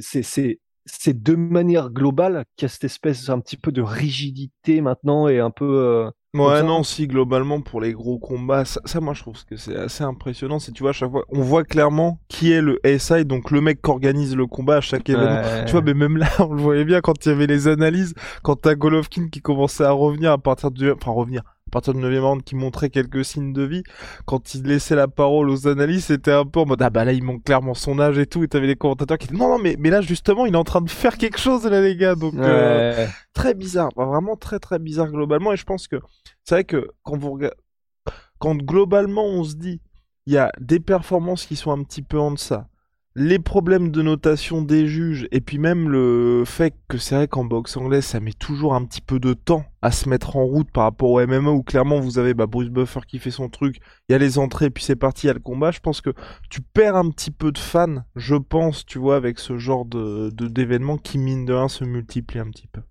c'est, 0.00 0.22
c'est, 0.22 0.60
c'est 0.84 1.22
de 1.22 1.34
manière 1.34 1.90
globale 1.90 2.44
qu'il 2.56 2.66
y 2.66 2.66
a 2.66 2.68
cette 2.68 2.84
espèce 2.84 3.28
un 3.28 3.40
petit 3.40 3.56
peu 3.56 3.72
de 3.72 3.82
rigidité 3.82 4.80
maintenant 4.80 5.28
et 5.28 5.40
un 5.40 5.50
peu 5.50 6.10
Ouais, 6.38 6.62
non, 6.62 6.82
si, 6.82 7.06
globalement, 7.06 7.60
pour 7.60 7.80
les 7.80 7.92
gros 7.92 8.18
combats, 8.18 8.64
ça, 8.64 9.00
moi, 9.00 9.14
je 9.14 9.22
trouve 9.22 9.44
que 9.44 9.56
c'est 9.56 9.76
assez 9.76 10.04
impressionnant. 10.04 10.58
C'est, 10.58 10.72
tu 10.72 10.82
vois, 10.82 10.90
à 10.90 10.92
chaque 10.92 11.10
fois, 11.10 11.24
on 11.28 11.40
voit 11.40 11.64
clairement 11.64 12.18
qui 12.28 12.52
est 12.52 12.62
le 12.62 12.80
SI, 12.98 13.24
donc 13.24 13.50
le 13.50 13.60
mec 13.60 13.82
qui 13.82 13.90
organise 13.90 14.36
le 14.36 14.46
combat 14.46 14.76
à 14.76 14.80
chaque 14.80 15.08
événement. 15.08 15.64
Tu 15.66 15.72
vois, 15.72 15.82
mais 15.82 15.94
même 15.94 16.16
là, 16.16 16.28
on 16.38 16.54
le 16.54 16.62
voyait 16.62 16.84
bien 16.84 17.00
quand 17.00 17.24
il 17.24 17.28
y 17.30 17.32
avait 17.32 17.46
les 17.46 17.68
analyses, 17.68 18.14
quand 18.42 18.56
t'as 18.56 18.74
Golovkin 18.74 19.28
qui 19.28 19.40
commençait 19.40 19.84
à 19.84 19.92
revenir 19.92 20.32
à 20.32 20.38
partir 20.38 20.70
du, 20.70 20.90
enfin, 20.90 21.10
revenir, 21.12 21.42
à 21.68 21.70
partir 21.70 21.94
du 21.94 22.00
9 22.00 22.22
round 22.22 22.42
qui 22.44 22.54
montrait 22.54 22.90
quelques 22.90 23.24
signes 23.24 23.52
de 23.52 23.62
vie, 23.62 23.82
quand 24.24 24.54
il 24.54 24.62
laissait 24.62 24.94
la 24.94 25.08
parole 25.08 25.50
aux 25.50 25.66
analystes, 25.66 26.08
c'était 26.08 26.32
un 26.32 26.44
peu 26.44 26.60
en 26.60 26.66
mode 26.66 26.80
ah 26.80 26.90
bah 26.90 27.04
là 27.04 27.12
il 27.12 27.24
manque 27.24 27.42
clairement 27.42 27.74
son 27.74 27.98
âge 27.98 28.18
et 28.18 28.26
tout, 28.26 28.44
et 28.44 28.48
t'avais 28.48 28.68
les 28.68 28.76
commentateurs 28.76 29.18
qui 29.18 29.26
disaient 29.26 29.38
non 29.38 29.48
non 29.48 29.58
mais 29.58 29.74
mais 29.78 29.90
là 29.90 30.00
justement 30.00 30.46
il 30.46 30.54
est 30.54 30.58
en 30.58 30.64
train 30.64 30.80
de 30.80 30.88
faire 30.90 31.18
quelque 31.18 31.38
chose 31.38 31.64
là 31.66 31.80
les 31.80 31.96
gars, 31.96 32.14
donc 32.14 32.34
euh, 32.34 33.06
très 33.32 33.54
bizarre, 33.54 33.90
vraiment 33.96 34.36
très 34.36 34.60
très 34.60 34.78
bizarre 34.78 35.10
globalement, 35.10 35.52
et 35.52 35.56
je 35.56 35.64
pense 35.64 35.88
que 35.88 35.96
c'est 36.44 36.54
vrai 36.54 36.64
que 36.64 36.88
quand 37.02 37.16
vous 37.18 37.32
regardez, 37.32 37.56
quand 38.38 38.56
globalement 38.56 39.24
on 39.24 39.42
se 39.42 39.56
dit 39.56 39.80
il 40.26 40.34
y 40.34 40.38
a 40.38 40.52
des 40.60 40.78
performances 40.80 41.46
qui 41.46 41.56
sont 41.56 41.72
un 41.72 41.82
petit 41.82 42.02
peu 42.02 42.18
en 42.18 42.30
deçà, 42.30 42.68
les 43.18 43.38
problèmes 43.38 43.90
de 43.90 44.02
notation 44.02 44.60
des 44.60 44.86
juges 44.86 45.26
et 45.32 45.40
puis 45.40 45.56
même 45.56 45.88
le 45.88 46.44
fait 46.44 46.74
que 46.86 46.98
c'est 46.98 47.14
vrai 47.14 47.28
qu'en 47.28 47.46
boxe 47.46 47.78
anglaise 47.78 48.04
ça 48.04 48.20
met 48.20 48.34
toujours 48.34 48.74
un 48.74 48.84
petit 48.84 49.00
peu 49.00 49.18
de 49.18 49.32
temps 49.32 49.64
à 49.80 49.90
se 49.90 50.06
mettre 50.06 50.36
en 50.36 50.44
route 50.44 50.70
par 50.70 50.84
rapport 50.84 51.10
au 51.12 51.26
MMA 51.26 51.50
où 51.50 51.62
clairement 51.62 51.98
vous 51.98 52.18
avez 52.18 52.34
bah, 52.34 52.46
Bruce 52.46 52.68
Buffer 52.68 53.00
qui 53.08 53.18
fait 53.18 53.30
son 53.30 53.48
truc, 53.48 53.78
il 54.08 54.12
y 54.12 54.14
a 54.14 54.18
les 54.18 54.36
entrées 54.36 54.68
puis 54.68 54.84
c'est 54.84 54.96
parti, 54.96 55.24
il 55.24 55.28
y 55.28 55.30
a 55.30 55.32
le 55.32 55.40
combat. 55.40 55.70
Je 55.70 55.80
pense 55.80 56.02
que 56.02 56.10
tu 56.50 56.60
perds 56.60 56.96
un 56.96 57.08
petit 57.08 57.30
peu 57.30 57.52
de 57.52 57.58
fans, 57.58 58.04
je 58.16 58.36
pense, 58.36 58.84
tu 58.84 58.98
vois, 58.98 59.16
avec 59.16 59.38
ce 59.38 59.56
genre 59.56 59.86
de 59.86 60.28
d'événements 60.30 60.98
qui 60.98 61.16
mine 61.16 61.46
de 61.46 61.54
rien 61.54 61.68
se 61.68 61.84
multiplient 61.84 62.40
un 62.40 62.50
petit 62.50 62.68
peu. 62.68 62.82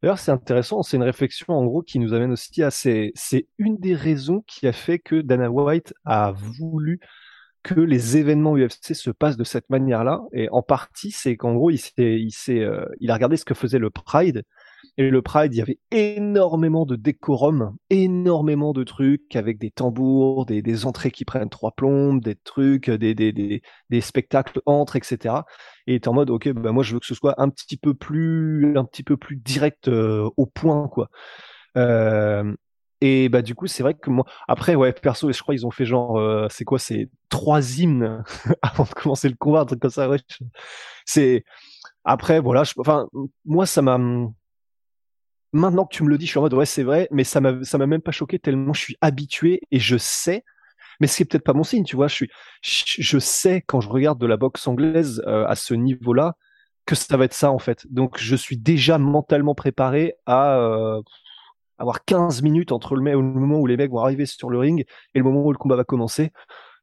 D'ailleurs, 0.00 0.20
c'est 0.20 0.30
intéressant, 0.30 0.82
c'est 0.82 0.96
une 0.96 1.02
réflexion 1.02 1.54
en 1.54 1.64
gros 1.64 1.82
qui 1.82 1.98
nous 1.98 2.14
amène 2.14 2.30
aussi 2.30 2.62
à 2.62 2.70
c'est 2.70 3.12
une 3.58 3.78
des 3.78 3.96
raisons 3.96 4.44
qui 4.46 4.68
a 4.68 4.72
fait 4.72 5.00
que 5.00 5.20
Dana 5.22 5.50
White 5.50 5.92
a 6.04 6.30
voulu 6.30 7.00
que 7.62 7.80
les 7.80 8.16
événements 8.16 8.56
UFC 8.56 8.94
se 8.94 9.10
passent 9.10 9.36
de 9.36 9.44
cette 9.44 9.68
manière-là. 9.70 10.22
Et 10.32 10.48
en 10.50 10.62
partie, 10.62 11.10
c'est 11.10 11.36
qu'en 11.36 11.54
gros, 11.54 11.70
il, 11.70 11.80
il, 11.98 12.30
euh, 12.50 12.86
il 13.00 13.10
a 13.10 13.14
regardé 13.14 13.36
ce 13.36 13.44
que 13.44 13.54
faisait 13.54 13.78
le 13.78 13.90
Pride. 13.90 14.44
Et 14.96 15.10
le 15.10 15.22
Pride, 15.22 15.54
il 15.54 15.58
y 15.58 15.62
avait 15.62 15.78
énormément 15.90 16.84
de 16.84 16.96
décorum, 16.96 17.76
énormément 17.88 18.72
de 18.72 18.82
trucs 18.82 19.36
avec 19.36 19.58
des 19.58 19.70
tambours, 19.70 20.44
des, 20.44 20.86
entrées 20.86 21.10
qui 21.10 21.24
prennent 21.24 21.48
trois 21.48 21.72
plombes, 21.72 22.20
des 22.20 22.34
trucs, 22.34 22.90
des, 22.90 23.14
des, 23.14 24.00
spectacles 24.00 24.60
entre, 24.66 24.96
etc. 24.96 25.36
Et 25.86 25.96
était 25.96 26.08
en 26.08 26.14
mode, 26.14 26.30
ok, 26.30 26.50
bah 26.50 26.72
moi 26.72 26.82
je 26.82 26.94
veux 26.94 27.00
que 27.00 27.06
ce 27.06 27.14
soit 27.14 27.40
un 27.40 27.48
petit 27.48 27.76
peu 27.76 27.94
plus, 27.94 28.76
un 28.76 28.84
petit 28.84 29.04
peu 29.04 29.16
plus 29.16 29.36
direct 29.36 29.88
euh, 29.88 30.28
au 30.36 30.46
point, 30.46 30.88
quoi. 30.88 31.10
Euh, 31.76 32.54
et 33.00 33.28
bah 33.28 33.42
du 33.42 33.54
coup, 33.54 33.66
c'est 33.66 33.82
vrai 33.82 33.94
que 33.94 34.10
moi, 34.10 34.24
après, 34.48 34.74
ouais, 34.74 34.92
perso, 34.92 35.30
je 35.30 35.40
crois 35.40 35.54
ils 35.54 35.66
ont 35.66 35.70
fait 35.70 35.84
genre, 35.84 36.18
euh, 36.18 36.48
c'est 36.50 36.64
quoi, 36.64 36.78
c'est 36.78 37.08
trois 37.28 37.78
hymnes 37.78 38.24
avant 38.62 38.84
de 38.84 38.90
commencer 38.90 39.28
le 39.28 39.36
combat, 39.36 39.60
un 39.60 39.66
truc 39.66 39.80
comme 39.80 39.90
ça. 39.90 40.08
Ouais. 40.08 40.18
C'est 41.04 41.44
après, 42.04 42.40
voilà, 42.40 42.64
je... 42.64 42.74
enfin, 42.78 43.08
moi, 43.44 43.66
ça 43.66 43.82
m'a. 43.82 43.98
Maintenant 45.52 45.86
que 45.86 45.94
tu 45.94 46.02
me 46.02 46.08
le 46.10 46.18
dis, 46.18 46.26
je 46.26 46.30
suis 46.30 46.38
en 46.38 46.42
mode 46.42 46.54
ouais, 46.54 46.66
c'est 46.66 46.82
vrai, 46.82 47.08
mais 47.10 47.24
ça 47.24 47.40
m'a, 47.40 47.52
m'a 47.52 47.86
même 47.86 48.02
pas 48.02 48.10
choqué 48.10 48.38
tellement 48.38 48.74
je 48.74 48.80
suis 48.80 48.96
habitué 49.00 49.62
et 49.70 49.78
je 49.78 49.96
sais. 49.96 50.44
Mais 51.00 51.06
ce 51.06 51.16
qui 51.16 51.22
est 51.22 51.26
peut-être 51.26 51.44
pas 51.44 51.54
mon 51.54 51.62
signe, 51.62 51.84
tu 51.84 51.96
vois. 51.96 52.08
Je 52.08 52.14
suis, 52.14 52.30
je 52.62 53.18
sais 53.18 53.62
quand 53.66 53.80
je 53.80 53.88
regarde 53.88 54.20
de 54.20 54.26
la 54.26 54.36
boxe 54.36 54.66
anglaise 54.66 55.22
euh, 55.26 55.46
à 55.46 55.54
ce 55.54 55.74
niveau-là 55.74 56.34
que 56.86 56.94
ça 56.94 57.16
va 57.16 57.24
être 57.26 57.34
ça 57.34 57.52
en 57.52 57.58
fait. 57.58 57.86
Donc 57.90 58.18
je 58.18 58.34
suis 58.34 58.56
déjà 58.56 58.98
mentalement 58.98 59.54
préparé 59.54 60.14
à 60.26 60.58
euh, 60.58 61.02
avoir 61.78 62.04
15 62.04 62.42
minutes 62.42 62.72
entre 62.72 62.96
le, 62.96 63.02
moment 63.02 63.58
où 63.58 63.66
les 63.66 63.76
mecs 63.76 63.90
vont 63.90 64.00
arriver 64.00 64.26
sur 64.26 64.50
le 64.50 64.58
ring 64.58 64.84
et 65.14 65.18
le 65.18 65.24
moment 65.24 65.42
où 65.44 65.52
le 65.52 65.58
combat 65.58 65.76
va 65.76 65.84
commencer. 65.84 66.32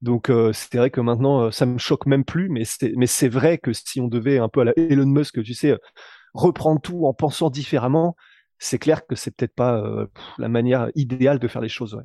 Donc 0.01 0.29
euh, 0.29 0.51
c'est 0.53 0.77
vrai 0.77 0.89
que 0.89 1.01
maintenant 1.01 1.43
euh, 1.43 1.51
ça 1.51 1.65
me 1.65 1.77
choque 1.77 2.05
même 2.05 2.25
plus, 2.25 2.49
mais 2.49 2.65
c'est 2.65 2.93
mais 2.95 3.07
c'est 3.07 3.29
vrai 3.29 3.57
que 3.57 3.73
si 3.73 4.01
on 4.01 4.07
devait 4.07 4.37
un 4.37 4.49
peu 4.49 4.61
à 4.61 4.65
la 4.65 4.73
Elon 4.77 5.05
Musk, 5.05 5.41
tu 5.43 5.53
sais, 5.53 5.77
reprendre 6.33 6.81
tout 6.81 7.05
en 7.05 7.13
pensant 7.13 7.49
différemment, 7.49 8.15
c'est 8.59 8.79
clair 8.79 9.05
que 9.07 9.15
c'est 9.15 9.35
peut-être 9.35 9.55
pas 9.55 9.77
euh, 9.77 10.07
la 10.37 10.49
manière 10.49 10.89
idéale 10.95 11.39
de 11.39 11.47
faire 11.47 11.61
les 11.61 11.69
choses. 11.69 11.95
Ouais. 11.95 12.03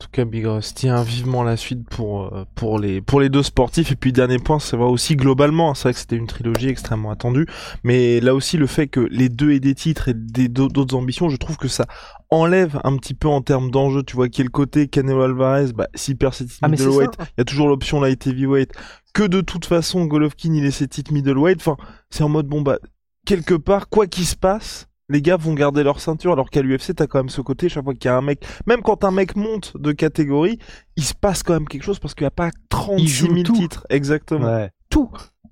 En 0.00 0.04
tout 0.04 0.10
cas, 0.12 0.24
Big 0.24 0.46
Rusty, 0.46 0.88
hein, 0.88 1.02
vivement 1.02 1.42
la 1.42 1.56
suite 1.56 1.88
pour, 1.88 2.32
euh, 2.32 2.44
pour, 2.54 2.78
les, 2.78 3.00
pour 3.00 3.20
les 3.20 3.28
deux 3.28 3.42
sportifs. 3.42 3.90
Et 3.90 3.96
puis, 3.96 4.12
dernier 4.12 4.38
point, 4.38 4.60
c'est 4.60 4.76
vrai 4.76 4.86
aussi 4.86 5.16
globalement, 5.16 5.74
c'est 5.74 5.82
vrai 5.84 5.92
que 5.92 5.98
c'était 5.98 6.14
une 6.14 6.28
trilogie 6.28 6.68
extrêmement 6.68 7.10
attendue, 7.10 7.46
mais 7.82 8.20
là 8.20 8.32
aussi, 8.32 8.58
le 8.58 8.68
fait 8.68 8.86
que 8.86 9.00
les 9.00 9.28
deux 9.28 9.50
aient 9.50 9.58
des 9.58 9.74
titres 9.74 10.06
et 10.06 10.14
des, 10.14 10.46
d'autres 10.46 10.94
ambitions, 10.94 11.28
je 11.28 11.36
trouve 11.36 11.56
que 11.56 11.66
ça 11.66 11.84
enlève 12.30 12.80
un 12.84 12.96
petit 12.96 13.14
peu 13.14 13.26
en 13.26 13.42
termes 13.42 13.72
d'enjeu. 13.72 14.04
Tu 14.04 14.14
vois, 14.14 14.28
qui 14.28 14.42
est 14.42 14.44
le 14.44 14.50
côté 14.50 14.86
Canelo 14.86 15.22
Alvarez, 15.22 15.72
bah, 15.72 15.88
s'il 15.96 16.16
perd 16.16 16.32
ses 16.32 16.46
titres 16.46 16.60
ah, 16.62 16.68
middleweight, 16.68 17.16
il 17.18 17.38
y 17.38 17.40
a 17.40 17.44
toujours 17.44 17.66
l'option 17.66 18.00
light 18.00 18.24
heavyweight. 18.24 18.70
Que 19.14 19.24
de 19.24 19.40
toute 19.40 19.64
façon, 19.64 20.04
Golovkin, 20.04 20.54
il 20.54 20.64
est 20.64 20.70
ses 20.70 20.86
titres 20.86 21.12
middleweight. 21.12 21.58
Enfin, 21.58 21.76
c'est 22.08 22.22
en 22.22 22.28
mode, 22.28 22.46
bon, 22.46 22.62
bah, 22.62 22.78
quelque 23.26 23.54
part, 23.54 23.88
quoi 23.88 24.06
qu'il 24.06 24.26
se 24.26 24.36
passe, 24.36 24.88
les 25.08 25.22
gars 25.22 25.36
vont 25.36 25.54
garder 25.54 25.82
leur 25.82 26.00
ceinture 26.00 26.32
alors 26.32 26.50
qu'à 26.50 26.62
l'UFC 26.62 26.94
t'as 26.94 27.06
quand 27.06 27.18
même 27.18 27.28
ce 27.28 27.40
côté 27.40 27.68
chaque 27.68 27.84
fois 27.84 27.94
qu'il 27.94 28.06
y 28.06 28.08
a 28.08 28.16
un 28.16 28.22
mec 28.22 28.44
même 28.66 28.82
quand 28.82 29.04
un 29.04 29.10
mec 29.10 29.36
monte 29.36 29.76
de 29.76 29.92
catégorie 29.92 30.58
il 30.96 31.04
se 31.04 31.14
passe 31.14 31.42
quand 31.42 31.54
même 31.54 31.68
quelque 31.68 31.82
chose 31.82 31.98
parce 31.98 32.14
qu'il 32.14 32.24
n'y 32.24 32.28
a 32.28 32.32
pas 32.32 32.50
36 32.68 33.08
000 33.08 33.34
titres. 33.42 33.86
Exactement. 33.90 34.68
Tout. 34.90 35.10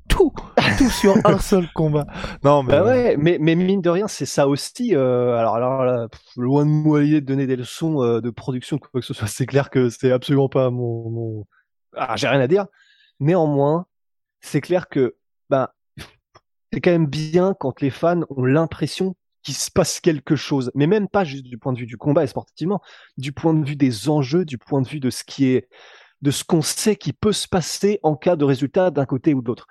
Tout. 0.09 0.33
Tout 0.79 0.91
sur 0.91 1.15
un 1.25 1.39
seul 1.39 1.67
combat. 1.75 2.07
Non 2.45 2.63
mais 2.63 2.73
bah 2.73 2.85
ouais 2.85 3.17
mais, 3.17 3.39
mais 3.41 3.55
mine 3.55 3.81
de 3.81 3.91
rien 3.91 4.09
c'est 4.09 4.27
ça 4.27 4.47
aussi 4.47 4.95
euh, 4.95 5.37
alors 5.37 5.57
alors 5.57 6.09
loin 6.37 6.65
de 6.65 6.71
moi 6.71 7.01
de 7.01 7.21
donner 7.21 7.47
des 7.47 7.57
leçons 7.57 8.03
euh, 8.03 8.21
de 8.21 8.31
production 8.31 8.79
quoi 8.79 9.01
que 9.01 9.07
ce 9.07 9.15
soit. 9.15 9.27
C'est 9.37 9.47
clair 9.47 9.71
que 9.71 9.91
c'est 9.91 10.13
absolument 10.13 10.49
pas 10.49 10.71
mon, 10.71 11.11
mon... 11.11 11.47
Ah, 11.95 12.17
j'ai 12.17 12.29
rien 12.29 12.41
à 12.41 12.47
dire. 12.47 12.67
Néanmoins 13.21 13.87
c'est 14.41 14.61
clair 14.61 14.89
que 14.89 15.17
bah 15.51 15.75
c'est 16.73 16.81
quand 16.81 16.91
même 16.91 17.07
bien 17.07 17.55
quand 17.59 17.81
les 17.81 17.91
fans 17.91 18.23
ont 18.31 18.45
l'impression 18.45 19.17
qu'il 19.47 19.55
se 19.55 19.71
passe 19.71 20.01
quelque 20.01 20.35
chose, 20.35 20.73
mais 20.75 20.89
même 20.89 21.07
pas 21.09 21.23
juste 21.23 21.45
du 21.45 21.57
point 21.57 21.73
de 21.73 21.79
vue 21.79 21.87
du 21.87 21.97
combat 21.97 22.25
et 22.25 22.27
sportivement, 22.27 22.83
du 23.17 23.31
point 23.31 23.55
de 23.55 23.65
vue 23.65 23.77
des 23.77 24.09
enjeux, 24.09 24.45
du 24.45 24.59
point 24.59 24.83
de 24.83 24.89
vue 24.89 24.99
de 24.99 25.09
ce 25.09 25.23
qui 25.23 25.47
est, 25.47 25.69
de 26.21 26.33
ce 26.33 26.43
qu'on 26.43 26.63
sait 26.63 26.97
qui 26.97 27.13
peut 27.13 27.33
se 27.33 27.47
passer 27.47 28.01
en 28.03 28.17
cas 28.17 28.35
de 28.35 28.45
résultat 28.45 28.91
d'un 28.91 29.07
côté 29.07 29.35
ou 29.35 29.43
de 29.43 29.47
l'autre. 29.47 29.69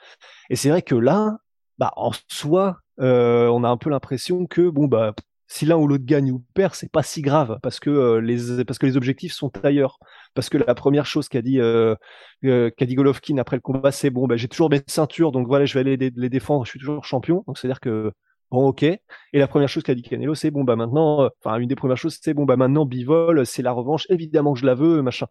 Et 0.49 0.55
c'est 0.55 0.69
vrai 0.69 0.81
que 0.81 0.95
là, 0.95 1.39
bah, 1.77 1.91
en 1.97 2.11
soi, 2.31 2.77
euh, 3.01 3.47
on 3.49 3.65
a 3.65 3.69
un 3.69 3.75
peu 3.75 3.89
l'impression 3.89 4.45
que 4.45 4.69
bon 4.69 4.85
bah 4.85 5.13
si 5.47 5.65
l'un 5.65 5.75
ou 5.75 5.87
l'autre 5.87 6.05
gagne 6.05 6.31
ou 6.31 6.41
perd, 6.53 6.73
c'est 6.73 6.89
pas 6.89 7.03
si 7.03 7.21
grave 7.21 7.59
parce 7.61 7.81
que 7.81 7.89
euh, 7.89 8.21
les 8.21 8.63
parce 8.63 8.79
que 8.79 8.85
les 8.85 8.95
objectifs 8.95 9.33
sont 9.33 9.51
ailleurs. 9.63 9.99
Parce 10.35 10.47
que 10.49 10.57
la 10.57 10.73
première 10.73 11.05
chose 11.05 11.27
qu'a 11.27 11.41
dit 11.41 11.59
euh, 11.59 11.95
qu'a 12.41 12.85
dit 12.85 12.95
Golovkin 12.95 13.37
après 13.39 13.57
le 13.57 13.61
combat, 13.61 13.91
c'est 13.91 14.09
bon, 14.09 14.25
bah, 14.25 14.37
j'ai 14.37 14.47
toujours 14.47 14.69
mes 14.69 14.81
ceintures, 14.87 15.33
donc 15.33 15.47
voilà, 15.47 15.65
je 15.65 15.73
vais 15.73 15.81
aller 15.81 15.97
les, 15.97 16.13
les 16.15 16.29
défendre, 16.29 16.63
je 16.63 16.69
suis 16.69 16.79
toujours 16.79 17.03
champion. 17.03 17.43
Donc 17.45 17.57
c'est 17.57 17.67
à 17.67 17.71
dire 17.71 17.81
que 17.81 18.13
Bon, 18.51 18.67
ok. 18.67 18.83
Et 18.83 18.99
la 19.33 19.47
première 19.47 19.69
chose 19.69 19.83
qu'a 19.83 19.95
dit 19.95 20.01
Canelo, 20.03 20.35
c'est 20.35 20.51
bon, 20.51 20.63
bah 20.63 20.75
maintenant, 20.75 21.23
euh, 21.23 21.29
enfin, 21.43 21.57
une 21.57 21.67
des 21.67 21.75
premières 21.75 21.97
choses, 21.97 22.17
c'est 22.21 22.33
bon, 22.33 22.45
bah 22.45 22.57
maintenant, 22.57 22.85
Bivol, 22.85 23.45
c'est 23.45 23.61
la 23.63 23.71
revanche, 23.71 24.05
évidemment 24.09 24.53
que 24.53 24.59
je 24.59 24.65
la 24.65 24.75
veux, 24.75 25.01
machin. 25.01 25.27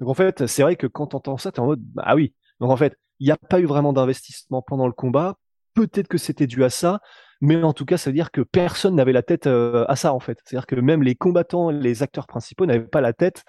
Donc 0.00 0.08
en 0.08 0.14
fait, 0.14 0.46
c'est 0.46 0.62
vrai 0.62 0.76
que 0.76 0.86
quand 0.86 1.08
t'entends 1.08 1.36
ça, 1.36 1.52
t'es 1.52 1.60
en 1.60 1.66
mode, 1.66 1.82
ah 1.98 2.14
oui. 2.16 2.34
Donc 2.60 2.70
en 2.70 2.76
fait, 2.76 2.96
il 3.20 3.26
n'y 3.26 3.30
a 3.32 3.36
pas 3.36 3.60
eu 3.60 3.66
vraiment 3.66 3.92
d'investissement 3.92 4.62
pendant 4.62 4.86
le 4.86 4.92
combat. 4.92 5.36
Peut-être 5.74 6.08
que 6.08 6.18
c'était 6.18 6.46
dû 6.46 6.64
à 6.64 6.70
ça, 6.70 7.00
mais 7.40 7.62
en 7.62 7.72
tout 7.72 7.84
cas, 7.84 7.96
ça 7.96 8.10
veut 8.10 8.14
dire 8.14 8.30
que 8.30 8.40
personne 8.40 8.94
n'avait 8.96 9.12
la 9.12 9.22
tête 9.22 9.46
euh, 9.46 9.84
à 9.88 9.96
ça, 9.96 10.14
en 10.14 10.20
fait. 10.20 10.38
C'est-à-dire 10.44 10.66
que 10.66 10.76
même 10.76 11.02
les 11.02 11.14
combattants, 11.14 11.70
les 11.70 12.02
acteurs 12.02 12.26
principaux 12.26 12.66
n'avaient 12.66 12.86
pas 12.86 13.00
la 13.00 13.12
tête 13.12 13.44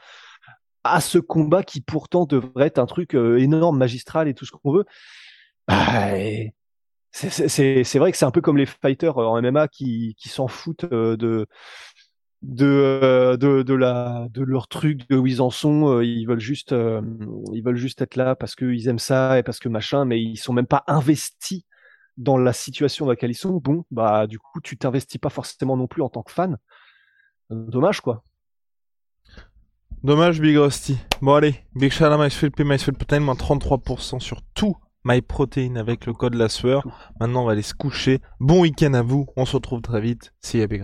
à 0.84 1.02
ce 1.02 1.18
combat 1.18 1.64
qui 1.64 1.82
pourtant 1.82 2.26
devrait 2.26 2.68
être 2.68 2.80
un 2.80 2.86
truc 2.86 3.16
euh, 3.16 3.38
énorme, 3.40 3.78
magistral 3.78 4.28
et 4.28 4.34
tout 4.34 4.46
ce 4.46 4.52
qu'on 4.52 4.74
veut. 4.74 4.86
Bah, 5.68 6.12
c'est 7.14 8.00
vrai 8.00 8.12
que 8.12 8.18
c'est 8.18 8.26
un 8.26 8.32
peu 8.32 8.42
comme 8.42 8.58
les 8.58 8.66
fighters 8.66 9.18
euh, 9.18 9.26
en 9.26 9.42
MMA 9.42 9.68
qui, 9.68 10.16
s'en 10.26 10.48
foutent 10.48 10.86
euh, 10.92 11.46
euh, 12.60 13.38
de, 13.38 14.44
leur 14.44 14.68
truc, 14.68 15.08
de 15.10 15.18
où 15.18 15.28
ils 15.28 15.42
en 15.42 15.52
sont. 15.52 16.02
Ils 16.02 16.26
veulent 16.26 16.40
juste, 16.40 16.72
être 16.74 18.16
là 18.16 18.36
parce 18.36 18.56
qu'ils 18.56 18.88
aiment 18.88 19.00
ça 19.00 19.38
et 19.38 19.44
parce 19.44 19.60
que 19.60 19.70
machin, 19.70 20.06
mais 20.06 20.22
ils 20.22 20.38
sont 20.38 20.54
même 20.54 20.66
pas 20.66 20.84
investis 20.88 21.64
dans 22.18 22.38
la 22.38 22.54
situation 22.54 23.06
dans 23.06 23.12
laquelle 23.12 23.32
ils 23.32 23.36
sont. 23.36 23.58
Bon, 23.58 23.86
bah, 23.92 24.26
du 24.26 24.40
coup, 24.40 24.60
tu 24.62 24.78
t'investis 24.78 25.22
pas 25.22 25.30
forcément 25.30 25.78
non 25.78 25.88
plus 25.88 26.02
en 26.02 26.10
tant 26.10 26.24
que 26.24 26.32
fan. 26.32 26.58
Dommage, 27.52 28.02
quoi. 28.02 28.24
Dommage, 30.04 30.42
Big 30.42 30.58
Rusty. 30.58 30.98
Bon, 31.22 31.36
allez, 31.36 31.56
Big 31.76 31.92
Shala, 31.92 32.18
MySfield 32.18 32.56
P, 32.56 32.64
MySfield 32.64 32.98
moins 33.22 33.36
33% 33.36 34.20
sur 34.20 34.42
tout 34.56 34.76
MyProtein 35.06 35.76
avec 35.76 36.06
le 36.06 36.14
code 36.14 36.36
la 36.36 36.50
sueur. 36.50 36.84
Maintenant, 37.20 37.44
on 37.44 37.46
va 37.46 37.54
aller 37.54 37.62
se 37.62 37.74
coucher. 37.74 38.20
Bon 38.40 38.62
week-end 38.62 38.94
à 38.94 39.02
vous. 39.02 39.28
On 39.36 39.46
se 39.46 39.56
retrouve 39.56 39.82
très 39.82 40.02
vite. 40.02 40.34
See 40.42 40.60
ya, 40.60 40.68
Big. 40.68 40.84